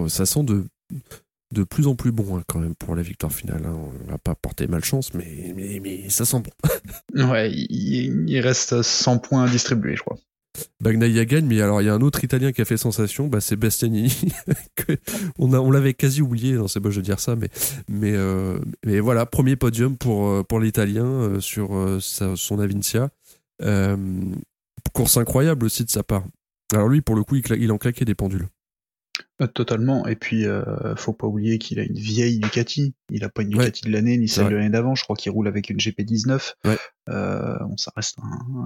[0.09, 0.65] ça sent de
[1.53, 3.63] de plus en plus bon hein, quand même pour la victoire finale.
[3.67, 3.75] Hein.
[3.75, 7.31] On va pas porter malchance, mais, mais, mais ça sent bon.
[7.31, 10.19] ouais, il, reste 100 points distribués, je crois.
[10.81, 13.41] Bagnaia gagne, mais alors il y a un autre Italien qui a fait sensation, bah,
[13.41, 14.13] c'est Bastianini.
[15.39, 17.49] on on l'avait quasi oublié, c'est bon de dire ça, mais
[17.89, 21.71] mais euh, mais voilà premier podium pour euh, pour l'Italien euh, sur
[22.01, 23.11] son Avincia.
[24.93, 26.25] course incroyable aussi de sa part.
[26.73, 28.49] Alors lui pour le coup il, il en claquait des pendules.
[29.41, 30.07] Euh, totalement.
[30.07, 32.95] Et puis, euh, faut pas oublier qu'il a une vieille Ducati.
[33.11, 34.97] Il a pas une Ducati de l'année ni celle de l'année d'avant.
[34.97, 36.55] Je crois qu'il roule avec une GP19.
[37.09, 38.19] Euh, bon, ça reste,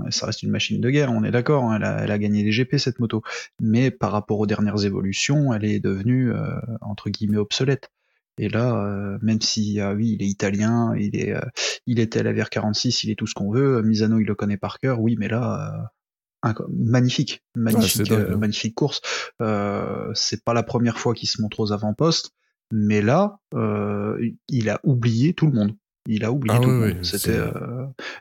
[0.08, 1.12] ça reste une machine de guerre.
[1.12, 1.64] On est d'accord.
[1.64, 1.76] Hein.
[1.76, 3.22] elle, a, elle, a, gagné les GP cette moto.
[3.60, 7.90] Mais par rapport aux dernières évolutions, elle est devenue euh, entre guillemets obsolète.
[8.38, 11.34] Et là, euh, même si ah oui, il est italien, il est,
[11.86, 13.82] il était à la VR46, il est tout ce qu'on veut.
[13.82, 15.00] Misano, il le connaît par cœur.
[15.00, 15.92] Oui, mais là
[16.68, 18.36] magnifique, magnifique, euh, hein.
[18.36, 19.00] magnifique course.
[19.40, 22.32] Euh, c'est pas la première fois qu'il se montre aux avant-postes,
[22.72, 24.18] mais là, euh,
[24.48, 25.76] il a oublié tout le monde.
[26.08, 27.04] Il a oublié ah tout le monde.
[27.04, 27.36] C'était.
[27.36, 27.52] Euh,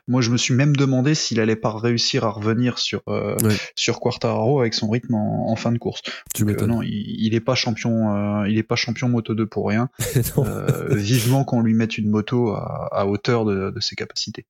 [0.06, 3.34] moi, je me suis même demandé s'il allait pas réussir à revenir sur euh,
[3.74, 6.02] sur Quartararo avec son rythme en, fin de course.
[6.32, 8.44] Tu non, il, il, est pas champion.
[8.44, 9.88] il est pas champion moto 2 pour rien.
[10.90, 14.46] vivement qu'on lui mette une moto à, à hauteur de, de ses capacités.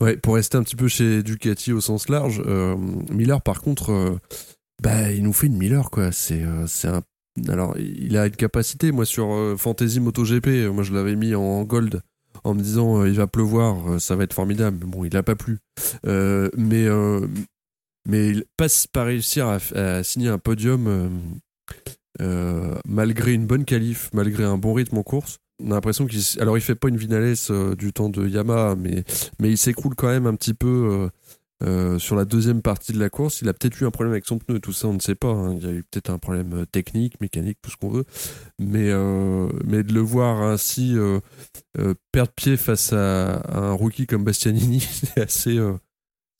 [0.00, 2.74] Ouais, pour rester un petit peu chez Ducati au sens large, euh,
[3.10, 4.18] Miller par contre, euh,
[4.82, 6.10] bah il nous fait une Miller quoi.
[6.10, 7.02] C'est euh, un
[7.48, 12.02] alors il a une capacité moi sur Fantasy MotoGP, moi je l'avais mis en gold
[12.44, 14.78] en me disant il va pleuvoir, ça va être formidable.
[14.86, 15.58] Bon, il a pas plu,
[16.04, 16.86] mais
[18.08, 21.20] mais il passe par réussir à, à signer un podium
[22.86, 26.56] malgré une bonne qualif, malgré un bon rythme en course on a l'impression qu'il alors
[26.56, 29.04] il fait pas une Vinales euh, du temps de Yamaha mais
[29.40, 31.08] mais il s'écroule quand même un petit peu euh,
[31.62, 34.26] euh, sur la deuxième partie de la course il a peut-être eu un problème avec
[34.26, 35.54] son pneu tout ça on ne sait pas hein.
[35.54, 38.04] il y a eu peut-être un problème technique mécanique tout ce qu'on veut
[38.58, 38.90] mais
[39.64, 40.96] mais de le voir ainsi
[42.12, 44.80] perdre pied face à, un rookie comme Bastianini
[45.14, 45.58] c'est assez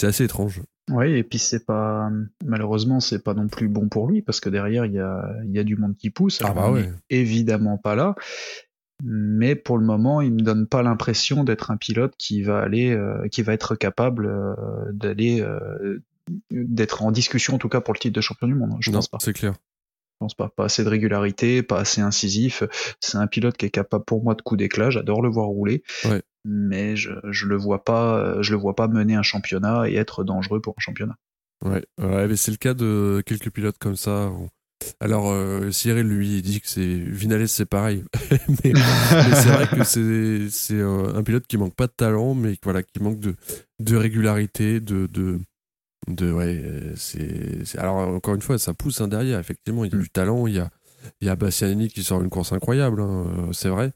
[0.01, 0.62] c'est assez étrange
[0.93, 2.11] oui, et puis c'est pas
[2.45, 5.59] malheureusement c'est pas non plus bon pour lui parce que derrière il y a, y
[5.59, 6.41] a du monde qui pousse.
[6.43, 6.91] Ah bah ouais.
[7.11, 8.16] évidemment pas là
[9.03, 12.91] mais pour le moment, il me donne pas l'impression d'être un pilote qui va aller,
[12.91, 14.55] euh, qui va être capable euh,
[14.93, 16.03] d'aller, euh,
[16.51, 18.77] d'être en discussion en tout cas pour le titre de champion du monde.
[18.81, 19.19] Je pense pas.
[19.21, 19.55] C'est clair.
[19.55, 20.51] Je pense pas.
[20.51, 22.63] Pas assez de régularité, pas assez incisif.
[23.01, 24.91] C'est un pilote qui est capable pour moi de coup d'éclat.
[24.91, 25.83] J'adore le voir rouler.
[26.45, 30.25] mais je, je le vois pas, je le vois pas mener un championnat et être
[30.25, 31.17] dangereux pour un championnat.
[31.65, 34.31] Ouais, ouais mais c'est le cas de quelques pilotes comme ça.
[35.01, 38.05] Alors euh, Cyril lui dit que c'est Vinales c'est pareil,
[38.64, 38.72] mais,
[39.34, 42.82] c'est vrai que c'est c'est euh, un pilote qui manque pas de talent, mais voilà
[42.82, 43.34] qui manque de
[43.78, 45.38] de régularité, de de
[46.09, 46.62] de ouais
[46.97, 49.84] c'est alors encore une fois ça pousse un derrière effectivement.
[49.84, 50.03] Il y a mm.
[50.03, 50.70] du talent il y a
[51.20, 53.93] il y a Bastianini qui sort une course incroyable hein, euh, c'est vrai.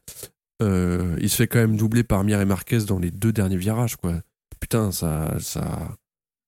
[0.60, 3.96] Il se fait quand même doubler par Mir et Marquez dans les deux derniers virages
[3.96, 4.14] quoi.
[4.60, 5.96] Putain ça ça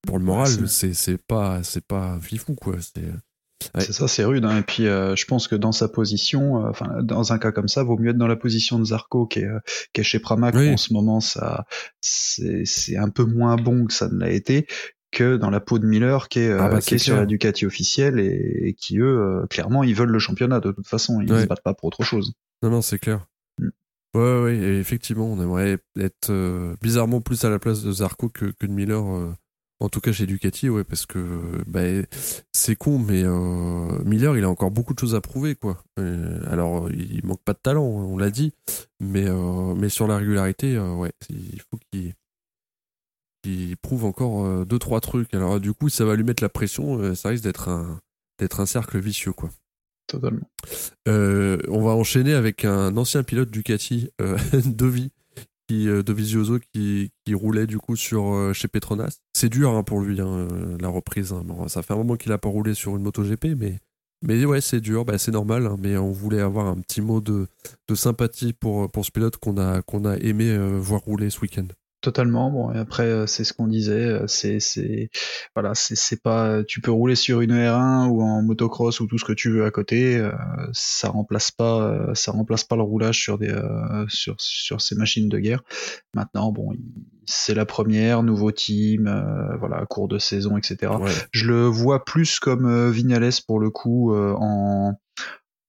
[0.06, 3.04] pour le moral c'est c'est pas c'est pas fifou quoi c'est
[3.78, 4.44] c'est ça, c'est rude.
[4.44, 4.58] Hein.
[4.58, 7.68] Et puis, euh, je pense que dans sa position, euh, enfin, dans un cas comme
[7.68, 9.58] ça, vaut mieux être dans la position de Zarco, qui est, euh,
[9.92, 10.54] qui est chez Pramac.
[10.54, 11.66] En ce moment, ça,
[12.00, 14.66] c'est un peu moins bon que ça ne l'a été,
[15.10, 17.66] que dans la peau de Miller, qui est, ah bah, qui est sur la Ducati
[17.66, 20.60] officielle et, qui eux, clairement, ils veulent le championnat.
[20.60, 22.32] De toute façon, ils ne se battent pas pour autre chose.
[22.62, 23.26] Non, non, c'est clair.
[23.58, 23.68] Mm.
[24.14, 28.66] Ouais, ouais, effectivement, on aimerait être bizarrement plus à la place de Zarco que, que
[28.66, 29.04] de Miller
[29.80, 31.82] en tout cas chez Ducati, ouais, parce que bah,
[32.52, 35.82] c'est con, mais euh, Miller, il a encore beaucoup de choses à prouver, quoi.
[35.98, 38.52] Euh, alors, il manque pas de talent, hein, on l'a dit,
[39.00, 45.34] mais, euh, mais sur la régularité, ouais, il faut qu'il prouve encore deux trois trucs.
[45.34, 47.14] Alors, du coup, ça va lui mettre la pression.
[47.14, 48.00] ça risque d'être un
[48.38, 49.50] d'être un cercle vicieux, quoi.
[50.06, 50.48] Totalement.
[51.06, 54.10] on va enchaîner avec un ancien pilote Ducati,
[54.64, 55.10] Dovi,
[55.72, 59.18] euh, de Visioso qui, roulait du coup sur euh, chez Petronas.
[59.32, 61.32] C'est dur hein, pour lui hein, euh, la reprise.
[61.32, 61.44] Hein.
[61.68, 63.78] Ça fait un moment qu'il a pas roulé sur une moto GP, mais
[64.22, 65.70] mais ouais c'est dur, bah, c'est normal.
[65.78, 67.48] mais on voulait avoir un petit mot de,
[67.88, 71.66] de sympathie pour pour ce pilote qu'on a qu'on a aimé voir rouler ce week-end.
[72.06, 72.52] Totalement.
[72.52, 74.04] Bon, et après, euh, c'est ce qu'on disait.
[74.04, 75.10] Euh, c'est, c'est,
[75.56, 76.62] voilà, c'est, pas.
[76.62, 79.64] Tu peux rouler sur une R1 ou en motocross ou tout ce que tu veux
[79.64, 80.16] à côté.
[80.16, 80.30] Euh,
[80.72, 83.52] ça remplace pas, ça remplace pas le roulage sur des,
[84.06, 85.64] sur, sur ces machines de guerre.
[86.14, 86.74] Maintenant, bon,
[87.24, 89.12] c'est la première, nouveau team,
[89.58, 90.92] voilà, cours de saison, etc.
[91.32, 94.94] Je le vois plus comme Vignales pour le coup en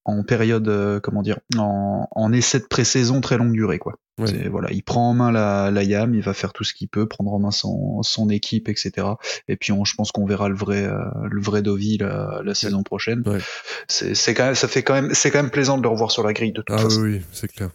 [0.04, 3.96] en période, comment dire, en, en essai de pré-saison très longue durée, quoi.
[4.18, 7.06] Voilà, il prend en main la, la YAM, il va faire tout ce qu'il peut,
[7.06, 9.06] prendre en main son, son équipe, etc.
[9.46, 10.98] Et puis on, je pense qu'on verra le vrai, euh,
[11.30, 13.22] le vrai Dovi la, la saison prochaine.
[13.86, 16.22] C'est quand même, ça fait quand même, c'est quand même plaisant de le revoir sur
[16.22, 17.02] la grille de toute ah, façon.
[17.02, 17.70] Oui, c'est clair.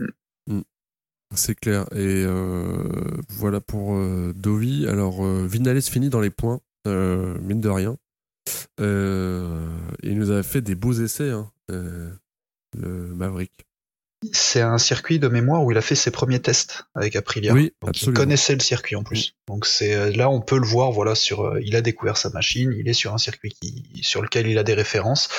[0.48, 0.58] Mm.
[0.58, 0.64] Mm.
[1.36, 1.86] C'est clair.
[1.94, 2.84] Et euh,
[3.30, 4.88] voilà pour euh, Dovi.
[4.88, 7.98] Alors Vinales finit dans les points, mine de rien.
[8.80, 13.66] il nous a fait des beaux essais, hein, le Maverick.
[14.32, 17.54] C'est un circuit de mémoire où il a fait ses premiers tests avec Aprilia.
[17.54, 19.36] Oui, donc il connaissait le circuit en plus.
[19.48, 20.92] Donc c'est euh, là on peut le voir.
[20.92, 22.74] Voilà sur, euh, il a découvert sa machine.
[22.78, 25.30] Il est sur un circuit qui, sur lequel il a des références.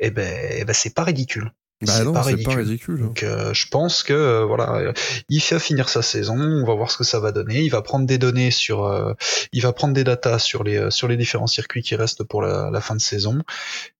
[0.00, 1.52] Et eh ben, eh ben c'est pas ridicule.
[1.86, 1.92] Bah
[2.24, 3.00] c'est pas, ridicule.
[3.00, 4.92] Donc euh, je pense que euh, voilà,
[5.28, 7.60] il fait finir sa saison, on va voir ce que ça va donner.
[7.62, 9.14] Il va prendre des données sur, euh,
[9.52, 12.70] il va prendre des datas sur les sur les différents circuits qui restent pour la,
[12.70, 13.42] la fin de saison.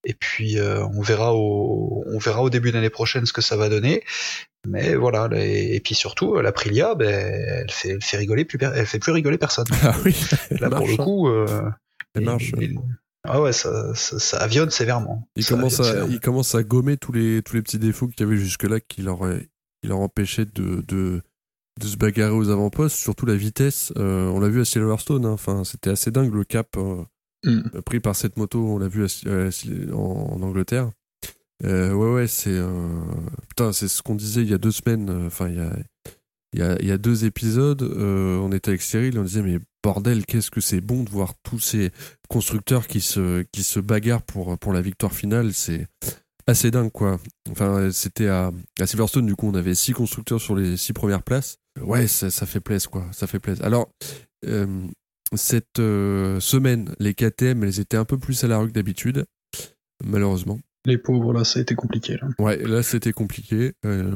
[0.04, 3.68] Et puis on verra au on verra au début d'année prochaine ce que ça va
[3.68, 4.04] donner.
[4.64, 9.00] Mais voilà, et, puis surtout l'Aprilia, ben, elle fait elle fait rigoler plus elle fait
[9.00, 9.66] plus rigoler personne.
[9.82, 10.14] Ah oui.
[10.50, 10.96] Là pour le hein.
[10.96, 11.28] coup.
[12.14, 12.52] elle marche.
[13.24, 15.28] Ah ouais, ça, ça, ça avionne sévèrement.
[15.36, 18.28] Il commence, à, il commence à gommer tous les, tous les petits défauts qu'il y
[18.28, 19.20] avait jusque-là qui leur,
[19.80, 21.22] qui leur empêchaient de, de,
[21.80, 23.92] de se bagarrer aux avant-postes, surtout la vitesse.
[23.96, 25.30] Euh, on l'a vu à Silverstone, hein.
[25.30, 27.04] enfin, c'était assez dingue le cap euh,
[27.44, 27.82] mm.
[27.82, 30.90] pris par cette moto, on l'a vu en, en, Angleterre.
[31.64, 32.60] Euh, ouais, ouais, c'est.
[33.48, 35.72] putain, c'est ce qu'on disait il y a deux semaines, enfin, il y a,
[36.52, 39.42] il y a, il y a deux épisodes, on était avec Cyril et on disait,
[39.42, 41.90] mais bordel, qu'est-ce que c'est bon de voir tous ces
[42.28, 45.52] constructeurs qui se, qui se bagarrent pour, pour la victoire finale.
[45.52, 45.86] C'est
[46.46, 47.18] assez dingue, quoi.
[47.50, 51.22] Enfin, c'était à, à Silverstone, du coup, on avait six constructeurs sur les six premières
[51.22, 51.58] places.
[51.80, 53.06] Ouais, ça, ça fait plaisir, quoi.
[53.12, 53.64] Ça fait plaisir.
[53.64, 53.90] Alors,
[54.46, 54.86] euh,
[55.34, 59.24] cette euh, semaine, les KTM, elles étaient un peu plus à la rue que d'habitude,
[60.04, 60.58] malheureusement.
[60.84, 62.18] Les pauvres, là, ça a été compliqué.
[62.20, 62.28] Là.
[62.38, 63.72] Ouais, là, c'était compliqué.
[63.86, 64.14] Euh,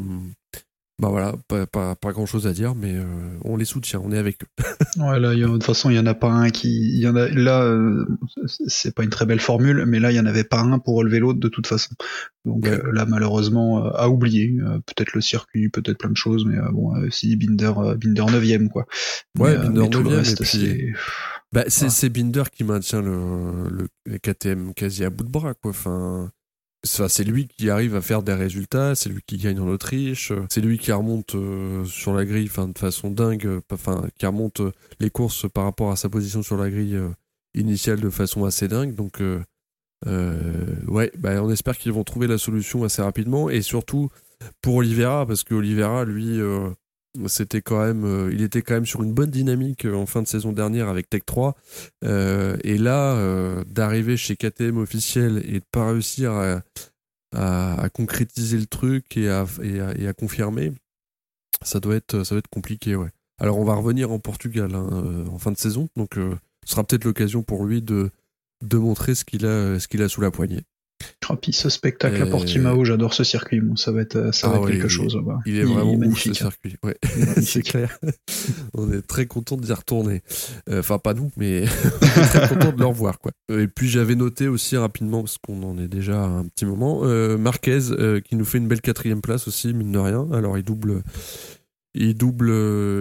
[0.98, 3.04] bah voilà, pas, pas, pas, grand chose à dire, mais euh,
[3.44, 4.46] on les soutient, on est avec eux.
[5.02, 7.28] ouais, là, de toute façon, il y en a pas un qui, y en a,
[7.28, 8.06] là, euh,
[8.46, 10.96] c'est pas une très belle formule, mais là, il y en avait pas un pour
[10.96, 11.90] relever l'autre de toute façon.
[12.46, 16.94] Donc euh, là, malheureusement, à oublier, peut-être le circuit, peut-être plein de choses, mais bon,
[17.10, 18.86] si Binder, Binder 9 quoi.
[19.38, 20.92] Ouais, Binder 9 et puis.
[21.52, 23.68] Bah, c'est Binder qui maintient le,
[24.06, 25.72] le KTM quasi à bout de bras, quoi.
[25.72, 26.30] Enfin,
[26.86, 30.60] c'est lui qui arrive à faire des résultats, c'est lui qui gagne en Autriche, c'est
[30.60, 34.72] lui qui remonte euh, sur la grille de façon dingue, euh, enfin, qui remonte euh,
[35.00, 36.98] les courses par rapport à sa position sur la grille
[37.54, 38.94] initiale de façon assez dingue.
[38.94, 39.20] Donc,
[40.06, 44.08] ouais, bah, on espère qu'ils vont trouver la solution assez rapidement et surtout
[44.62, 46.38] pour Oliveira, parce que Oliveira, lui,
[47.26, 50.52] c'était quand même, il était quand même sur une bonne dynamique en fin de saison
[50.52, 51.54] dernière avec Tech 3.
[52.02, 56.32] et là, d'arriver chez KTM officiel et de pas réussir
[57.32, 59.46] à, concrétiser le truc et à,
[60.18, 60.72] confirmer,
[61.62, 62.96] ça doit être, ça va être compliqué.
[63.38, 66.72] Alors on va revenir en Portugal hein, euh, en fin de saison, donc euh, ce
[66.72, 68.10] sera peut-être l'occasion pour lui de,
[68.62, 70.62] de montrer ce qu'il a sous la poignée.
[71.28, 73.60] Oh, puis ce spectacle à Portimao, j'adore ce circuit.
[73.76, 75.18] ça va être, ça va ah être quelque chose.
[75.44, 76.76] Il est vraiment magnifique ce circuit.
[76.84, 76.96] Ouais.
[77.42, 77.98] c'est clair.
[78.74, 80.22] on est très content d'y retourner.
[80.68, 81.64] Euh, enfin, pas nous, mais
[82.16, 83.18] on est très content de le revoir.
[83.18, 83.32] Quoi.
[83.50, 87.36] Et puis j'avais noté aussi rapidement, parce qu'on en est déjà un petit moment, euh,
[87.36, 87.78] Marquez
[88.24, 90.28] qui nous fait une belle quatrième place aussi, mine de rien.
[90.32, 91.02] Alors il double.
[91.98, 92.50] Il double,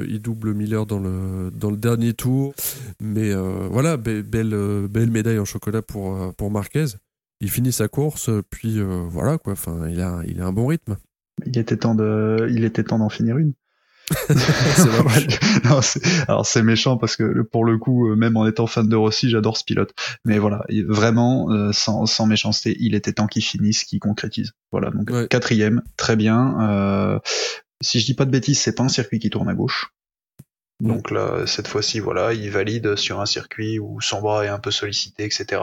[0.07, 2.53] il double Miller dans le, dans le dernier tour.
[3.01, 6.85] Mais euh, voilà, belle, belle médaille en chocolat pour, pour Marquez
[7.41, 9.53] il finit sa course, puis euh, voilà quoi.
[9.53, 10.97] Enfin, il a, il a un bon rythme.
[11.45, 13.53] Il était temps de, il était temps d'en finir une.
[16.27, 19.29] alors c'est méchant parce que pour le coup, euh, même en étant fan de Rossi,
[19.29, 19.93] j'adore ce pilote.
[20.23, 24.53] Mais voilà, vraiment, euh, sans, sans, méchanceté, il était temps qu'il finisse, qu'il concrétise.
[24.71, 27.19] Voilà, donc quatrième, très bien.
[27.81, 29.91] si je dis pas de bêtises, c'est pas un circuit qui tourne à gauche.
[30.80, 30.88] Mm.
[30.88, 34.59] Donc là, cette fois-ci, voilà, il valide sur un circuit où son bras est un
[34.59, 35.61] peu sollicité, etc.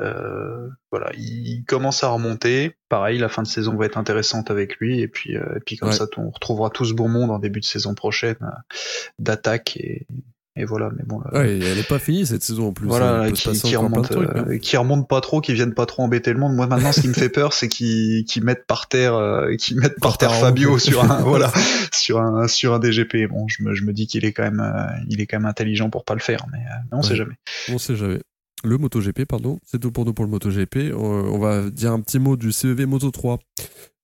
[0.00, 2.76] Euh, voilà, il commence à remonter.
[2.88, 5.00] Pareil, la fin de saison va être intéressante avec lui.
[5.00, 7.60] Et puis, euh, et puis comme ça, on retrouvera tout ce beau monde en début
[7.60, 8.74] de saison prochaine euh,
[9.18, 10.06] d'attaque et,
[10.54, 11.22] et voilà, mais bon.
[11.32, 12.86] Ouais, elle est pas finie cette saison en plus.
[12.86, 14.58] Voilà, qui, qui, remonte, hein.
[14.58, 16.54] qui remonte pas trop, qui viennent pas trop embêter le monde.
[16.54, 19.98] Moi maintenant, ce qui me fait peur, c'est qu'ils mettent par terre, euh, qu'ils mettent
[19.98, 21.50] par, terre Fabio sur un, voilà,
[21.90, 23.28] sur un sur un DGP.
[23.30, 25.48] Bon, je me je me dis qu'il est quand même, euh, il est quand même
[25.48, 27.34] intelligent pour pas le faire, mais, euh, mais on sait jamais.
[27.70, 28.20] On sait jamais.
[28.64, 30.94] Le MotoGP, pardon, c'est tout pour nous pour le MotoGP.
[30.94, 33.38] on va dire un petit mot du CEV Moto 3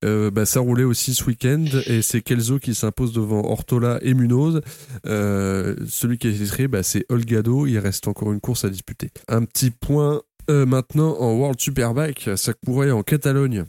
[0.04, 4.14] euh, bah, ça roulait aussi ce week-end et c'est Kelzo qui s'impose devant Ortola et
[4.14, 4.60] Munoz.
[5.06, 7.66] Euh, celui qui est titré, bah, c'est Olgado.
[7.66, 9.10] Il reste encore une course à disputer.
[9.26, 12.30] Un petit point euh, maintenant en World Superbike.
[12.36, 13.64] Ça courait en Catalogne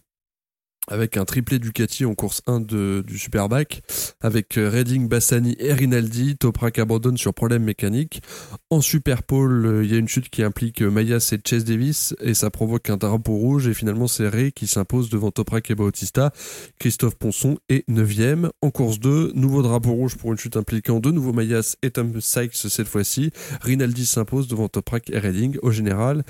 [0.89, 3.83] avec un triplé Ducati en course 1 de, du Superbike,
[4.21, 6.35] avec euh, Redding, Bassani et Rinaldi.
[6.37, 8.21] Toprak abandonne sur problème mécanique.
[8.69, 12.15] En Superpole, euh, il y a une chute qui implique euh, Mayas et Chase Davis
[12.21, 15.75] et ça provoque un drapeau rouge et finalement c'est Ray qui s'impose devant Toprak et
[15.75, 16.31] Bautista.
[16.79, 18.49] Christophe Ponson est 9ème.
[18.61, 22.19] En course 2, nouveau drapeau rouge pour une chute impliquant de nouveau Mayas et Tom
[22.19, 23.31] Sykes cette fois-ci.
[23.61, 25.57] Rinaldi s'impose devant Toprak et Redding.
[25.61, 26.23] Au général,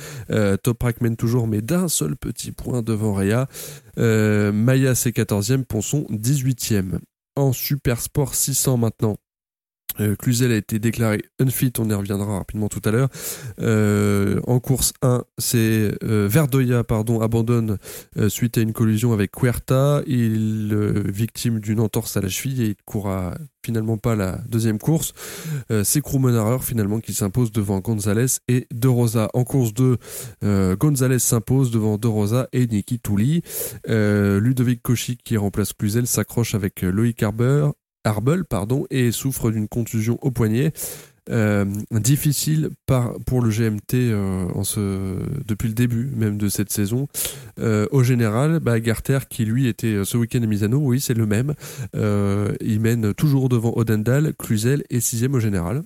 [0.64, 3.48] Toprak mène toujours mais d'un seul petit point devant Rea.
[4.00, 7.00] Euh, Maya c'est 14e, Ponson 18e.
[7.36, 9.18] En Super Sport 600 maintenant.
[10.00, 13.10] Euh, Cluzel a été déclaré unfit, on y reviendra rapidement tout à l'heure.
[13.60, 17.78] Euh, en course 1, c'est euh, Verdoya pardon, abandonne
[18.28, 20.02] suite à une collision avec Cuerta.
[20.08, 20.76] Il
[21.06, 25.14] victime d'une entorse à la cheville et il courra finalement pas la deuxième course.
[25.84, 29.30] c'est Krummenarer finalement qui s'impose devant Gonzalez et De Rosa.
[29.34, 29.98] En course 2,
[30.76, 33.42] Gonzalez s'impose devant De Rosa et Niki Touli.
[33.88, 37.70] Ludovic Cauchy qui remplace Cluzel s'accroche avec Loïc Harber
[38.04, 40.74] Arbel pardon, et souffre d'une contusion au poignet.
[41.30, 42.72] Euh, difficile
[43.28, 44.48] pour le GMT euh,
[45.46, 47.08] depuis le début même de cette saison.
[47.60, 51.28] Euh, au général, bah, Garter qui lui était ce week-end à Misano, oui c'est le
[51.28, 51.54] même.
[51.94, 55.84] il mène toujours devant Odendal, Cluzel et sixième au général.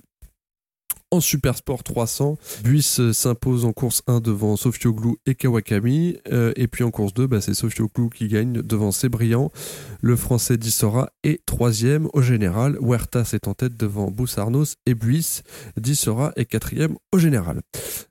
[1.14, 6.16] En Super Sport 300, Buiss s'impose en course 1 devant Sofioglu et Kawakami.
[6.32, 9.52] Euh, et puis en course 2, bah, c'est Sofioglu qui gagne devant Sébriand.
[10.00, 12.76] Le français Dissora est troisième au général.
[12.80, 15.44] Huertas est en tête devant Boussarnos et Buiss.
[15.76, 17.60] Dissora est quatrième au général.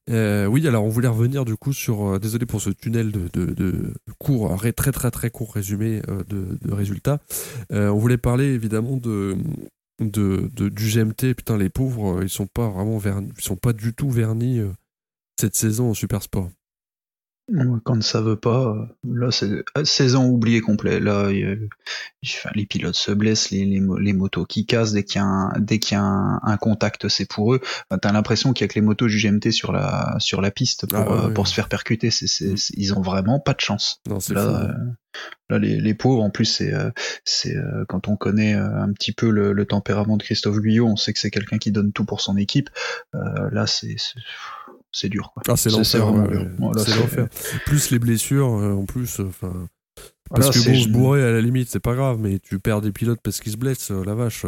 [0.10, 3.28] Euh, oui, alors on voulait revenir du coup sur, euh, désolé pour ce tunnel de,
[3.34, 7.20] de, court, très très très court résumé de résultats.
[7.70, 9.36] on voulait parler évidemment de
[10.04, 13.74] de, du GMT, putain, les pauvres, euh, ils sont pas vraiment vernis, ils sont pas
[13.74, 14.72] du tout vernis euh,
[15.40, 16.50] cette saison en super sport.
[17.84, 21.02] Quand ça veut pas, euh, là c'est saison oubliée complet.
[21.02, 25.60] Là, les pilotes se blessent, les, les, motos qui cassent dès qu'il y a un,
[25.60, 27.62] dès qu'il y a un, contact, c'est pour eux.
[28.02, 30.88] T'as l'impression qu'il y a que les motos du GMT sur la sur la piste
[30.88, 32.12] pour, ah pour se faire percuter.
[32.12, 32.28] C'est,
[32.78, 34.02] ils ont vraiment pas de chance.
[34.08, 34.74] Non, c'est là,
[35.50, 36.90] Là, les, les, pauvres, en plus, c'est, euh,
[37.26, 40.88] c'est euh, quand on connaît euh, un petit peu le, le, tempérament de Christophe Guyot,
[40.88, 42.70] on sait que c'est quelqu'un qui donne tout pour son équipe.
[43.14, 43.96] là, c'est,
[44.94, 45.32] c'est dur.
[45.34, 45.44] Quoi.
[45.48, 46.08] Ah, c'est l'enfer.
[46.78, 47.28] c'est l'enfer.
[47.66, 49.20] Plus les blessures, en plus.
[49.20, 49.68] Enfin.
[50.30, 52.92] Parce que bon, se bourrer à la limite, c'est pas grave, mais tu perds des
[52.92, 54.46] pilotes parce qu'ils se blessent, la vache.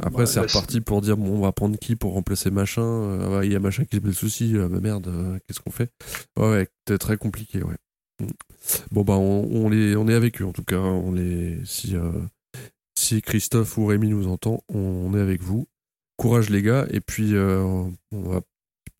[0.00, 3.42] Après, c'est reparti pour dire bon, on va prendre qui pour remplacer machin.
[3.42, 4.52] Il y a machin qui se blesse aussi.
[4.52, 5.10] bah merde,
[5.46, 5.90] qu'est-ce qu'on fait?
[6.38, 7.76] Ouais, ouais, c'est très compliqué, ouais.
[8.90, 10.78] Bon bah on, on, les, on est avec eux en tout cas.
[10.78, 12.12] On les si euh,
[12.96, 15.66] Si Christophe ou Rémi nous entend, on est avec vous.
[16.16, 17.62] Courage les gars, et puis euh,
[18.12, 18.42] on va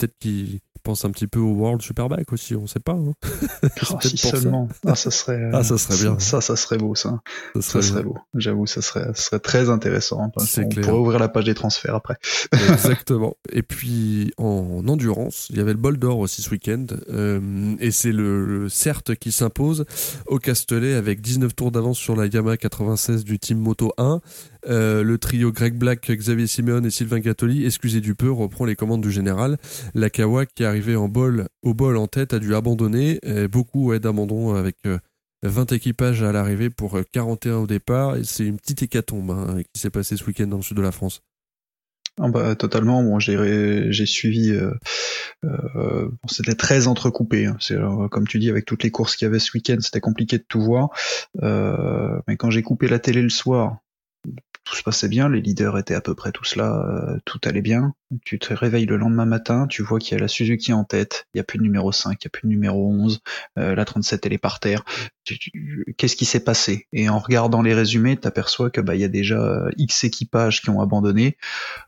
[0.00, 2.92] peut-être qu'ils pensent un petit peu au World Superbike aussi, on sait pas.
[2.92, 3.12] Hein.
[3.92, 4.68] Oh, si seulement.
[4.86, 5.50] Ah, ça serait.
[5.52, 6.18] Ah, ça serait bien.
[6.18, 7.20] Ça, ça serait beau, ça.
[7.54, 8.16] Ça Ça serait beau.
[8.34, 10.30] J'avoue, ça serait, ça serait très intéressant.
[10.30, 10.68] Parce clair.
[10.68, 12.16] pourrait ouvrir la page des transferts après.
[12.52, 13.36] Exactement.
[13.52, 16.86] Et puis en endurance, il y avait le bol d'or aussi ce week-end.
[17.08, 19.84] Euh, et c'est le, le CERT qui s'impose
[20.26, 24.20] au Castellet avec 19 tours d'avance sur la Yamaha 96 du Team Moto 1.
[24.68, 28.76] Euh, le trio Greg Black, Xavier Simeone et Sylvain Gattoli, excusez du peu, reprend les
[28.76, 29.56] commandes du général.
[29.94, 33.20] La Kawa qui arrivée en bol, au bol en tête a dû abandonner.
[33.50, 34.98] Beaucoup ouais, d'abandon avec euh,
[35.42, 38.16] 20 équipages à l'arrivée pour euh, 41 au départ.
[38.24, 40.92] C'est une petite hécatombe hein, qui s'est passée ce week-end dans le sud de la
[40.92, 41.22] France.
[42.20, 43.02] Ah bah, totalement.
[43.02, 44.50] Bon, j'ai suivi.
[44.50, 44.72] euh,
[45.44, 47.46] euh, c'était très entrecoupé.
[47.46, 47.56] hein.
[47.70, 50.36] Euh, comme tu dis avec toutes les courses qu'il y avait ce week-end, c'était compliqué
[50.36, 50.90] de tout voir.
[51.42, 53.78] Euh, mais quand j'ai coupé la télé le soir,
[54.70, 55.28] tout se passait bien.
[55.28, 56.82] Les leaders étaient à peu près tous là.
[56.86, 57.94] euh, tout allait bien.
[58.24, 61.26] Tu te réveilles le lendemain matin, tu vois qu'il y a la Suzuki en tête.
[61.34, 63.20] Il y a plus de numéro 5, il y a plus de numéro 11.
[63.58, 64.84] euh, la 37 elle est par terre.
[65.24, 66.86] Tu- tu- Qu'est-ce qui s'est passé?
[66.92, 70.60] Et en regardant les résumés, t'aperçois que bah il y a déjà euh, X équipages
[70.62, 71.36] qui ont abandonné.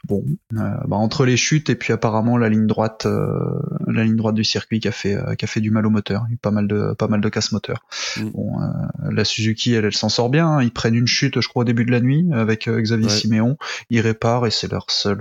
[0.04, 4.16] Bon, euh, bah, entre les chutes et puis apparemment la ligne droite, euh, la ligne
[4.16, 6.22] droite du circuit qui a fait euh, qui a fait du mal au moteur.
[6.28, 7.84] Il y a eu pas mal de pas mal de casse moteur.
[8.18, 8.30] Mm.
[8.30, 8.66] Bon, euh,
[9.10, 10.46] la Suzuki, elle, elle s'en sort bien.
[10.48, 10.62] hein.
[10.62, 13.12] Ils prennent une chute, je crois, au début de la nuit avec Xavier Ouais.
[13.12, 13.56] Siméon.
[13.90, 15.18] Ils réparent et c'est leur seul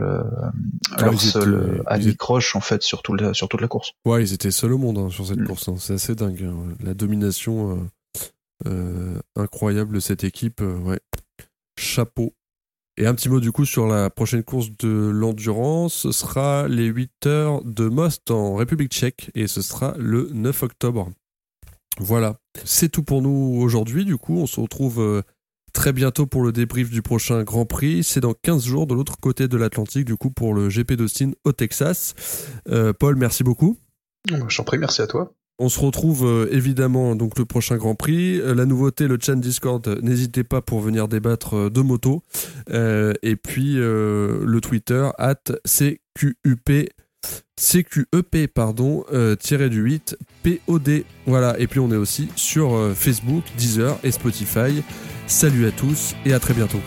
[1.11, 3.93] ils seul étaient- euh, croche en fait sur tout le- sur toute la course.
[4.05, 5.47] Ouais, ils étaient seuls au monde hein, sur cette Mm.
[5.47, 5.67] course.
[5.69, 5.75] hein.
[5.77, 6.43] C'est assez dingue.
[6.43, 6.75] hein.
[6.83, 10.61] La domination euh, euh, incroyable de cette équipe.
[10.61, 10.99] ouais.
[11.79, 12.33] Chapeau.
[12.97, 15.93] Et un petit mot du coup sur la prochaine course de l'endurance.
[15.93, 20.61] Ce sera les 8 heures de Most en République tchèque et ce sera le 9
[20.63, 21.09] octobre.
[21.99, 22.37] Voilà.
[22.65, 24.05] C'est tout pour nous aujourd'hui.
[24.05, 25.23] Du coup, on se retrouve
[25.73, 28.03] très bientôt pour le débrief du prochain Grand Prix.
[28.03, 31.31] C'est dans 15 jours de l'autre côté de l'Atlantique, du coup, pour le GP d'Austin
[31.43, 32.13] au Texas.
[32.69, 33.77] Euh, Paul, merci beaucoup.
[34.47, 35.33] J'en prie, merci à toi.
[35.59, 38.39] On se retrouve euh, évidemment donc le prochain Grand Prix.
[38.39, 42.23] Euh, la nouveauté, le chat Discord, n'hésitez pas pour venir débattre de moto.
[42.69, 46.89] Et puis le Twitter, at CQUP,
[47.55, 51.03] CQEP, pardon, euh, tiré du 8, POD.
[51.27, 54.83] Voilà, et puis on est aussi sur euh, Facebook, Deezer et Spotify.
[55.27, 56.81] Salut à tous et à très bientôt.